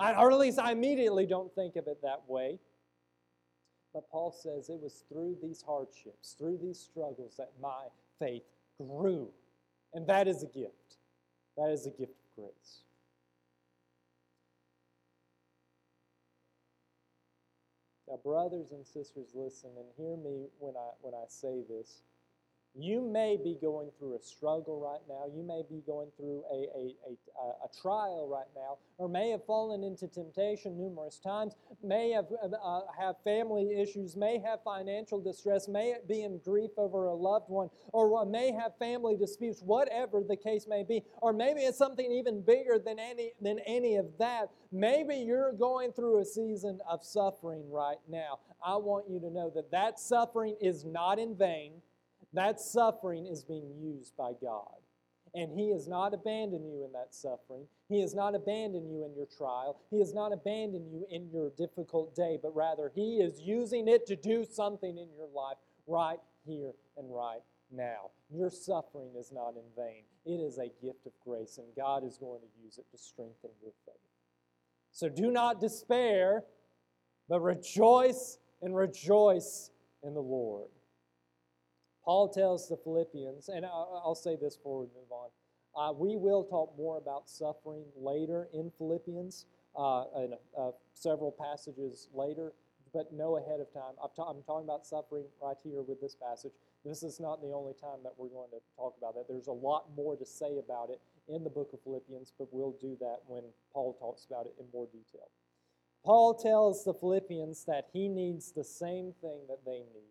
I, 0.00 0.14
or 0.14 0.32
at 0.32 0.38
least 0.38 0.58
I 0.58 0.72
immediately 0.72 1.26
don't 1.26 1.54
think 1.54 1.76
of 1.76 1.86
it 1.86 2.00
that 2.02 2.22
way. 2.26 2.58
But 3.92 4.10
Paul 4.10 4.32
says 4.32 4.70
it 4.70 4.80
was 4.80 5.04
through 5.12 5.36
these 5.42 5.62
hardships, 5.62 6.34
through 6.38 6.58
these 6.62 6.78
struggles, 6.78 7.34
that 7.36 7.50
my 7.60 7.84
faith 8.18 8.44
grew. 8.78 9.28
And 9.92 10.06
that 10.06 10.26
is 10.26 10.42
a 10.42 10.46
gift. 10.46 10.96
That 11.56 11.70
is 11.70 11.86
a 11.86 11.90
gift 11.90 12.12
of 12.12 12.44
grace. 12.44 12.82
Now, 18.08 18.18
brothers 18.24 18.72
and 18.72 18.86
sisters, 18.86 19.28
listen 19.34 19.70
and 19.76 19.86
hear 19.96 20.16
me 20.16 20.46
when 20.58 20.74
I, 20.76 20.90
when 21.02 21.14
I 21.14 21.24
say 21.28 21.62
this. 21.68 22.02
You 22.74 23.00
may 23.02 23.36
be 23.36 23.58
going 23.60 23.90
through 23.98 24.14
a 24.14 24.22
struggle 24.22 24.80
right 24.80 25.00
now. 25.08 25.24
You 25.34 25.42
may 25.42 25.62
be 25.68 25.82
going 25.86 26.08
through 26.16 26.44
a, 26.50 26.68
a, 26.78 26.94
a, 27.10 27.48
a 27.64 27.82
trial 27.82 28.28
right 28.30 28.46
now, 28.54 28.78
or 28.96 29.08
may 29.08 29.30
have 29.30 29.44
fallen 29.44 29.82
into 29.82 30.06
temptation 30.06 30.78
numerous 30.78 31.18
times, 31.18 31.54
may 31.82 32.10
have, 32.10 32.26
uh, 32.42 32.80
have 32.96 33.16
family 33.24 33.76
issues, 33.76 34.14
may 34.16 34.38
have 34.38 34.62
financial 34.62 35.20
distress, 35.20 35.66
may 35.66 35.94
be 36.08 36.22
in 36.22 36.38
grief 36.44 36.70
over 36.76 37.06
a 37.06 37.14
loved 37.14 37.48
one, 37.48 37.70
or 37.92 38.24
may 38.24 38.52
have 38.52 38.78
family 38.78 39.16
disputes, 39.16 39.62
whatever 39.62 40.22
the 40.22 40.36
case 40.36 40.66
may 40.68 40.84
be, 40.84 41.02
or 41.20 41.32
maybe 41.32 41.62
it's 41.62 41.78
something 41.78 42.12
even 42.12 42.40
bigger 42.40 42.78
than 42.78 43.00
any, 43.00 43.32
than 43.40 43.58
any 43.66 43.96
of 43.96 44.06
that. 44.18 44.48
Maybe 44.70 45.16
you're 45.16 45.52
going 45.52 45.92
through 45.92 46.20
a 46.20 46.24
season 46.24 46.78
of 46.88 47.04
suffering 47.04 47.68
right 47.68 47.98
now. 48.08 48.38
I 48.64 48.76
want 48.76 49.10
you 49.10 49.18
to 49.18 49.30
know 49.30 49.50
that 49.56 49.72
that 49.72 49.98
suffering 49.98 50.56
is 50.60 50.84
not 50.84 51.18
in 51.18 51.34
vain 51.34 51.72
that 52.32 52.60
suffering 52.60 53.26
is 53.26 53.44
being 53.44 53.70
used 53.80 54.16
by 54.16 54.32
God. 54.40 54.76
And 55.34 55.52
He 55.52 55.70
has 55.70 55.86
not 55.86 56.12
abandoned 56.14 56.66
you 56.66 56.84
in 56.84 56.92
that 56.92 57.14
suffering. 57.14 57.66
He 57.88 58.00
has 58.00 58.14
not 58.14 58.34
abandoned 58.34 58.90
you 58.90 59.04
in 59.04 59.14
your 59.14 59.26
trial. 59.26 59.80
He 59.90 59.98
has 60.00 60.12
not 60.12 60.32
abandoned 60.32 60.90
you 60.92 61.06
in 61.10 61.30
your 61.30 61.50
difficult 61.56 62.14
day, 62.14 62.38
but 62.42 62.54
rather 62.54 62.90
He 62.94 63.18
is 63.18 63.40
using 63.40 63.86
it 63.88 64.06
to 64.06 64.16
do 64.16 64.44
something 64.44 64.98
in 64.98 65.08
your 65.16 65.28
life 65.34 65.58
right 65.86 66.18
here 66.44 66.72
and 66.96 67.14
right 67.14 67.42
now. 67.70 68.10
Your 68.32 68.50
suffering 68.50 69.10
is 69.16 69.30
not 69.32 69.54
in 69.54 69.64
vain, 69.76 70.02
it 70.24 70.42
is 70.42 70.58
a 70.58 70.70
gift 70.84 71.06
of 71.06 71.12
grace, 71.24 71.58
and 71.58 71.66
God 71.76 72.04
is 72.04 72.18
going 72.18 72.40
to 72.40 72.64
use 72.64 72.78
it 72.78 72.86
to 72.90 72.98
strengthen 72.98 73.50
your 73.62 73.72
faith. 73.86 73.94
So 74.92 75.08
do 75.08 75.30
not 75.30 75.60
despair, 75.60 76.42
but 77.28 77.40
rejoice 77.40 78.38
and 78.62 78.74
rejoice 78.74 79.70
in 80.02 80.14
the 80.14 80.20
Lord. 80.20 80.68
Paul 82.04 82.28
tells 82.28 82.68
the 82.68 82.76
Philippians, 82.76 83.48
and 83.48 83.66
I'll 83.66 84.14
say 84.14 84.36
this 84.40 84.56
before 84.56 84.80
we 84.80 84.86
move 84.86 85.10
on. 85.10 85.28
Uh, 85.76 85.92
we 85.92 86.16
will 86.16 86.44
talk 86.44 86.76
more 86.76 86.98
about 86.98 87.28
suffering 87.28 87.84
later 87.96 88.48
in 88.52 88.72
Philippians, 88.76 89.46
uh, 89.76 90.04
in 90.16 90.34
uh, 90.58 90.70
several 90.94 91.30
passages 91.30 92.08
later, 92.12 92.52
but 92.92 93.12
know 93.12 93.36
ahead 93.36 93.60
of 93.60 93.72
time. 93.72 93.94
I'm, 94.02 94.10
ta- 94.16 94.28
I'm, 94.28 94.42
talking 94.42 94.64
about 94.64 94.84
suffering 94.84 95.24
right 95.40 95.56
here 95.62 95.82
with 95.82 96.00
this 96.00 96.16
passage. 96.16 96.52
This 96.84 97.02
is 97.02 97.20
not 97.20 97.40
the 97.40 97.52
only 97.52 97.74
time 97.74 98.00
that 98.02 98.14
we're 98.16 98.28
going 98.28 98.50
to 98.50 98.60
talk 98.76 98.96
about 98.98 99.14
that. 99.14 99.26
There's 99.28 99.46
a 99.46 99.52
lot 99.52 99.84
more 99.94 100.16
to 100.16 100.26
say 100.26 100.58
about 100.58 100.90
it 100.90 101.00
in 101.28 101.44
the 101.44 101.50
book 101.50 101.70
of 101.72 101.80
Philippians, 101.82 102.32
but 102.36 102.48
we'll 102.50 102.76
do 102.80 102.96
that 103.00 103.18
when 103.26 103.44
Paul 103.72 103.96
talks 104.00 104.24
about 104.24 104.46
it 104.46 104.54
in 104.58 104.66
more 104.72 104.86
detail. 104.86 105.30
Paul 106.04 106.34
tells 106.34 106.84
the 106.84 106.94
Philippians 106.94 107.64
that 107.66 107.88
he 107.92 108.08
needs 108.08 108.52
the 108.52 108.64
same 108.64 109.12
thing 109.20 109.40
that 109.48 109.64
they 109.64 109.84
need 109.94 110.10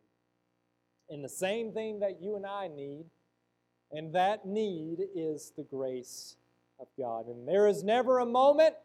and 1.10 1.24
the 1.24 1.30
same 1.30 1.72
thing 1.72 2.00
that 2.00 2.22
you 2.22 2.36
and 2.36 2.45
I 2.45 2.67
need, 2.67 3.06
and 3.91 4.13
that 4.13 4.45
need 4.45 5.00
is 5.15 5.52
the 5.58 5.63
grace 5.63 6.36
of 6.80 6.88
God. 6.98 7.28
And 7.28 7.48
there 7.48 7.67
is 7.67 7.84
never 7.84 8.19
a 8.19 8.26
moment, 8.26 8.76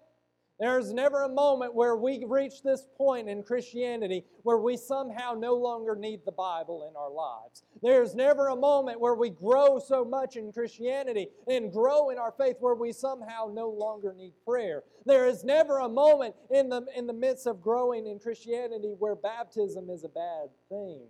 there 0.58 0.78
is 0.78 0.92
never 0.92 1.24
a 1.24 1.28
moment 1.28 1.74
where 1.74 1.96
we 1.96 2.24
reach 2.26 2.62
this 2.62 2.87
point 2.96 3.28
in 3.28 3.42
Christianity 3.42 4.24
where 4.44 4.58
we 4.58 4.76
somehow 4.76 5.34
no 5.34 5.54
longer 5.54 5.96
need 5.96 6.20
the 6.24 6.32
Bible 6.32 6.88
in 6.88 6.96
our 6.96 7.10
lives. 7.10 7.64
There's 7.82 8.14
never 8.14 8.48
a 8.48 8.56
moment 8.56 9.00
where 9.00 9.16
we 9.16 9.30
grow 9.30 9.78
so 9.78 10.04
much 10.04 10.37
in 10.37 10.52
Christianity 10.52 11.28
and 11.48 11.72
grow 11.72 12.10
in 12.10 12.18
our 12.18 12.32
faith 12.38 12.56
where 12.60 12.76
we 12.76 12.92
somehow 12.92 13.50
no 13.52 13.68
longer 13.68 14.14
need 14.16 14.32
prayer. 14.46 14.84
There 15.04 15.26
is 15.26 15.44
never 15.44 15.80
a 15.80 15.88
moment 15.88 16.34
in 16.50 16.68
the, 16.68 16.87
in 16.96 17.06
the 17.06 17.12
midst 17.12 17.46
of 17.46 17.60
growing 17.60 18.06
in 18.06 18.18
Christianity 18.18 18.94
where 18.98 19.16
baptism 19.16 19.90
is 19.90 20.04
a 20.04 20.08
bad 20.08 20.48
thing 20.70 21.02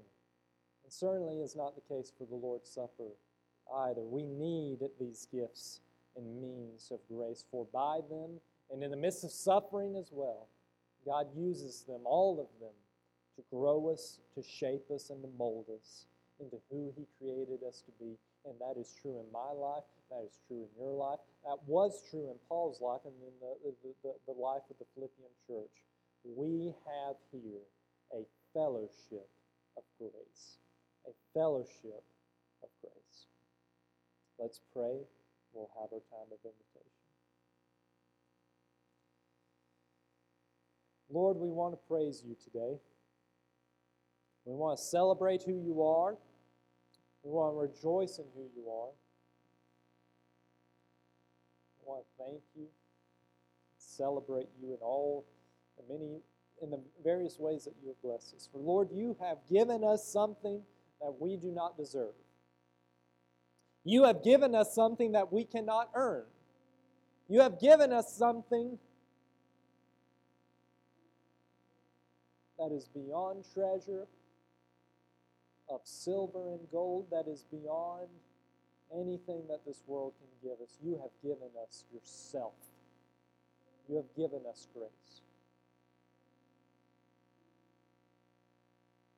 certainly 0.93 1.41
is 1.41 1.57
not 1.57 1.75
the 1.75 1.95
case 1.95 2.13
for 2.17 2.27
the 2.27 2.35
Lord's 2.35 2.69
Supper 2.69 3.11
either. 3.87 4.03
We 4.03 4.27
need 4.27 4.81
these 5.01 5.27
gifts 5.33 5.81
and 6.17 6.41
means 6.41 6.91
of 6.91 7.01
grace, 7.09 7.45
for 7.51 7.67
by 7.73 8.01
them 8.09 8.41
and 8.71 8.83
in 8.83 8.91
the 8.91 8.97
midst 8.97 9.25
of 9.25 9.31
suffering 9.31 9.97
as 9.97 10.11
well, 10.13 10.49
God 11.05 11.29
uses 11.37 11.83
them, 11.83 12.01
all 12.05 12.41
of 12.41 12.49
them, 12.61 12.75
to 13.37 13.43
grow 13.51 13.91
us, 13.91 14.21
to 14.35 14.43
shape 14.43 14.91
us, 14.91 15.11
and 15.11 15.23
to 15.23 15.29
mold 15.39 15.67
us 15.75 16.07
into 16.41 16.57
who 16.71 16.93
He 16.97 17.07
created 17.19 17.61
us 17.67 17.83
to 17.83 17.93
be. 17.99 18.17
And 18.45 18.55
that 18.61 18.81
is 18.81 18.95
true 19.01 19.21
in 19.21 19.31
my 19.33 19.53
life. 19.53 19.85
That 20.11 20.25
is 20.27 20.39
true 20.47 20.67
in 20.67 20.83
your 20.83 20.93
life. 20.93 21.19
That 21.45 21.59
was 21.67 22.03
true 22.11 22.31
in 22.31 22.37
Paul's 22.49 22.81
life 22.81 23.01
and 23.05 23.15
in 23.23 23.35
the, 23.41 23.73
the, 23.83 23.95
the, 24.03 24.33
the 24.33 24.41
life 24.41 24.63
of 24.71 24.79
the 24.79 24.87
Philippian 24.95 25.31
church. 25.47 25.83
We 26.25 26.75
have 26.87 27.17
here 27.33 27.65
a 28.13 28.25
fellowship 28.53 29.29
of 29.77 29.83
grace 29.99 30.59
a 31.07 31.13
fellowship 31.33 32.03
of 32.63 32.69
grace. 32.81 33.27
Let's 34.39 34.61
pray. 34.73 34.99
We'll 35.53 35.71
have 35.81 35.93
our 35.93 36.01
time 36.11 36.31
of 36.33 36.39
invitation. 36.45 36.91
Lord, 41.11 41.37
we 41.37 41.49
want 41.49 41.75
to 41.75 41.79
praise 41.89 42.23
you 42.27 42.35
today. 42.43 42.79
We 44.45 44.55
want 44.55 44.79
to 44.79 44.85
celebrate 44.85 45.43
who 45.43 45.61
you 45.61 45.83
are. 45.83 46.17
We 47.23 47.31
want 47.31 47.55
to 47.55 47.59
rejoice 47.59 48.19
in 48.19 48.25
who 48.35 48.49
you 48.57 48.69
are. 48.69 48.91
We 51.79 51.87
want 51.87 52.03
to 52.03 52.25
thank 52.25 52.43
you, 52.57 52.67
celebrate 53.79 54.49
you 54.61 54.73
in 54.73 54.79
all 54.81 55.25
the 55.77 55.93
many 55.93 56.21
in 56.63 56.71
the 56.71 56.81
various 57.03 57.39
ways 57.39 57.65
that 57.65 57.75
you 57.83 57.89
have 57.89 58.01
blessed 58.03 58.35
us. 58.35 58.49
For 58.51 58.59
Lord, 58.59 58.89
you 58.93 59.17
have 59.21 59.39
given 59.51 59.85
us 59.85 60.07
something 60.07 60.63
that 61.05 61.21
we 61.21 61.37
do 61.37 61.49
not 61.49 61.77
deserve. 61.77 62.15
You 63.85 64.05
have 64.05 64.25
given 64.25 64.55
us 64.55 64.75
something 64.75 65.13
that 65.13 65.31
we 65.31 65.45
cannot 65.45 65.91
earn. 65.95 66.25
You 67.29 67.41
have 67.41 67.61
given 67.61 67.93
us 67.93 68.17
something 68.17 68.79
that 72.59 72.73
is 72.73 72.89
beyond 72.95 73.45
treasure, 73.53 74.07
of 75.69 75.81
silver 75.85 76.53
and 76.53 76.61
gold, 76.71 77.07
that 77.11 77.27
is 77.27 77.45
beyond 77.51 78.09
anything 78.95 79.43
that 79.49 79.61
this 79.67 79.83
world 79.87 80.13
can 80.19 80.51
give 80.51 80.61
us. 80.61 80.79
You 80.83 81.01
have 81.03 81.11
given 81.23 81.49
us 81.63 81.85
yourself. 81.93 82.53
You 83.89 83.97
have 83.97 84.15
given 84.17 84.41
us 84.49 84.69
grace. 84.75 85.24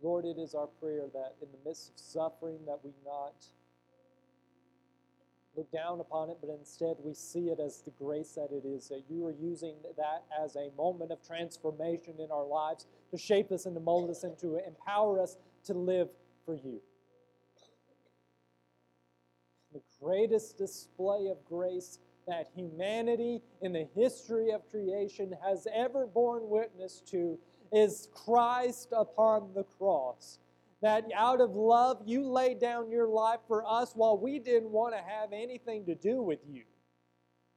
Lord, 0.06 0.24
it 0.24 0.38
is 0.38 0.54
our 0.54 0.68
prayer 0.68 1.08
that 1.14 1.34
in 1.42 1.48
the 1.50 1.68
midst 1.68 1.90
of 1.90 1.98
suffering 1.98 2.60
that 2.66 2.78
we 2.84 2.92
not 3.04 3.44
look 5.56 5.68
down 5.72 5.98
upon 5.98 6.30
it, 6.30 6.36
but 6.40 6.48
instead 6.48 6.94
we 7.02 7.12
see 7.12 7.48
it 7.48 7.58
as 7.58 7.82
the 7.82 7.90
grace 7.98 8.30
that 8.36 8.50
it 8.52 8.64
is, 8.64 8.88
that 8.88 9.02
you 9.10 9.26
are 9.26 9.32
using 9.32 9.74
that 9.96 10.22
as 10.40 10.54
a 10.54 10.70
moment 10.76 11.10
of 11.10 11.26
transformation 11.26 12.14
in 12.20 12.30
our 12.30 12.46
lives 12.46 12.86
to 13.10 13.18
shape 13.18 13.50
us 13.50 13.66
and 13.66 13.74
to 13.74 13.80
mold 13.80 14.08
us 14.08 14.22
and 14.22 14.38
to 14.38 14.60
empower 14.64 15.20
us 15.20 15.38
to 15.64 15.72
live 15.74 16.08
for 16.44 16.54
you. 16.54 16.80
The 19.72 19.82
greatest 20.00 20.56
display 20.56 21.26
of 21.32 21.44
grace 21.44 21.98
that 22.28 22.46
humanity 22.54 23.42
in 23.60 23.72
the 23.72 23.88
history 23.96 24.52
of 24.52 24.70
creation 24.70 25.34
has 25.44 25.66
ever 25.74 26.06
borne 26.06 26.48
witness 26.48 27.02
to 27.10 27.40
is 27.76 28.08
Christ 28.24 28.88
upon 28.96 29.50
the 29.54 29.64
cross. 29.64 30.38
That 30.80 31.04
out 31.14 31.42
of 31.42 31.54
love, 31.54 32.00
you 32.06 32.26
laid 32.26 32.58
down 32.58 32.90
your 32.90 33.06
life 33.06 33.40
for 33.46 33.64
us 33.66 33.92
while 33.94 34.16
we 34.16 34.38
didn't 34.38 34.70
want 34.70 34.94
to 34.94 35.02
have 35.02 35.32
anything 35.32 35.84
to 35.84 35.94
do 35.94 36.22
with 36.22 36.38
you. 36.48 36.62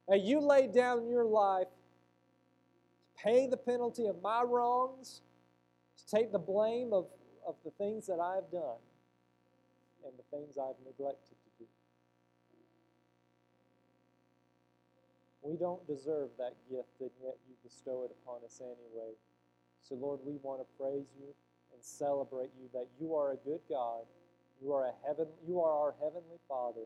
That 0.08 0.20
you 0.20 0.40
laid 0.40 0.74
down 0.74 1.08
your 1.08 1.24
life 1.24 1.68
to 1.68 3.22
pay 3.22 3.46
the 3.46 3.56
penalty 3.56 4.06
of 4.06 4.20
my 4.22 4.42
wrongs, 4.42 5.22
to 5.96 6.16
take 6.16 6.32
the 6.32 6.38
blame 6.38 6.92
of, 6.92 7.06
of 7.46 7.54
the 7.64 7.70
things 7.70 8.06
that 8.06 8.20
I 8.20 8.34
have 8.34 8.50
done 8.50 8.80
and 10.04 10.12
the 10.18 10.36
things 10.36 10.58
I've 10.58 10.80
neglected 10.84 11.36
to 11.44 11.64
do. 11.64 11.66
We 15.42 15.56
don't 15.56 15.86
deserve 15.86 16.28
that 16.38 16.56
gift, 16.70 17.00
and 17.00 17.10
yet 17.22 17.36
you 17.48 17.54
bestow 17.62 18.04
it 18.04 18.16
upon 18.22 18.44
us 18.44 18.60
anyway. 18.60 19.14
So, 19.82 19.94
Lord, 19.94 20.20
we 20.24 20.38
want 20.42 20.60
to 20.60 20.66
praise 20.78 21.08
you 21.18 21.34
and 21.72 21.82
celebrate 21.82 22.50
you 22.58 22.68
that 22.72 22.86
you 23.00 23.14
are 23.14 23.32
a 23.32 23.36
good 23.36 23.60
God. 23.68 24.04
You 24.62 24.72
are 24.72 24.86
a 24.86 24.94
heaven, 25.06 25.26
you 25.46 25.60
are 25.60 25.72
our 25.72 25.94
heavenly 26.00 26.38
Father. 26.48 26.84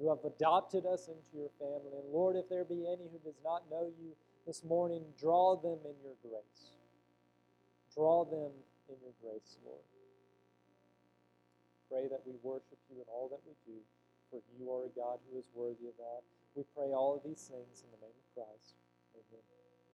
You 0.00 0.08
have 0.10 0.22
adopted 0.24 0.86
us 0.86 1.08
into 1.08 1.34
your 1.34 1.50
family. 1.58 1.94
And 1.98 2.12
Lord, 2.12 2.36
if 2.36 2.48
there 2.48 2.64
be 2.64 2.86
any 2.86 3.10
who 3.10 3.18
does 3.24 3.38
not 3.42 3.64
know 3.70 3.90
you 3.98 4.14
this 4.46 4.62
morning, 4.62 5.02
draw 5.18 5.56
them 5.56 5.78
in 5.84 5.94
your 6.02 6.14
grace. 6.22 6.78
Draw 7.94 8.24
them 8.26 8.54
in 8.88 8.96
your 9.02 9.14
grace, 9.22 9.58
Lord. 9.66 9.82
Pray 11.90 12.06
that 12.10 12.22
we 12.26 12.34
worship 12.42 12.78
you 12.90 13.02
in 13.02 13.08
all 13.10 13.28
that 13.30 13.42
we 13.46 13.54
do, 13.66 13.78
for 14.30 14.40
you 14.58 14.70
are 14.70 14.86
a 14.86 14.92
God 14.94 15.18
who 15.30 15.38
is 15.38 15.48
worthy 15.54 15.88
of 15.88 15.96
that. 15.98 16.22
We 16.54 16.62
pray 16.76 16.92
all 16.94 17.16
of 17.16 17.22
these 17.24 17.42
things 17.50 17.82
in 17.82 17.90
the 17.90 18.00
name 18.06 18.14
of 18.14 18.26
Christ. 18.34 18.76
Amen. 19.14 19.57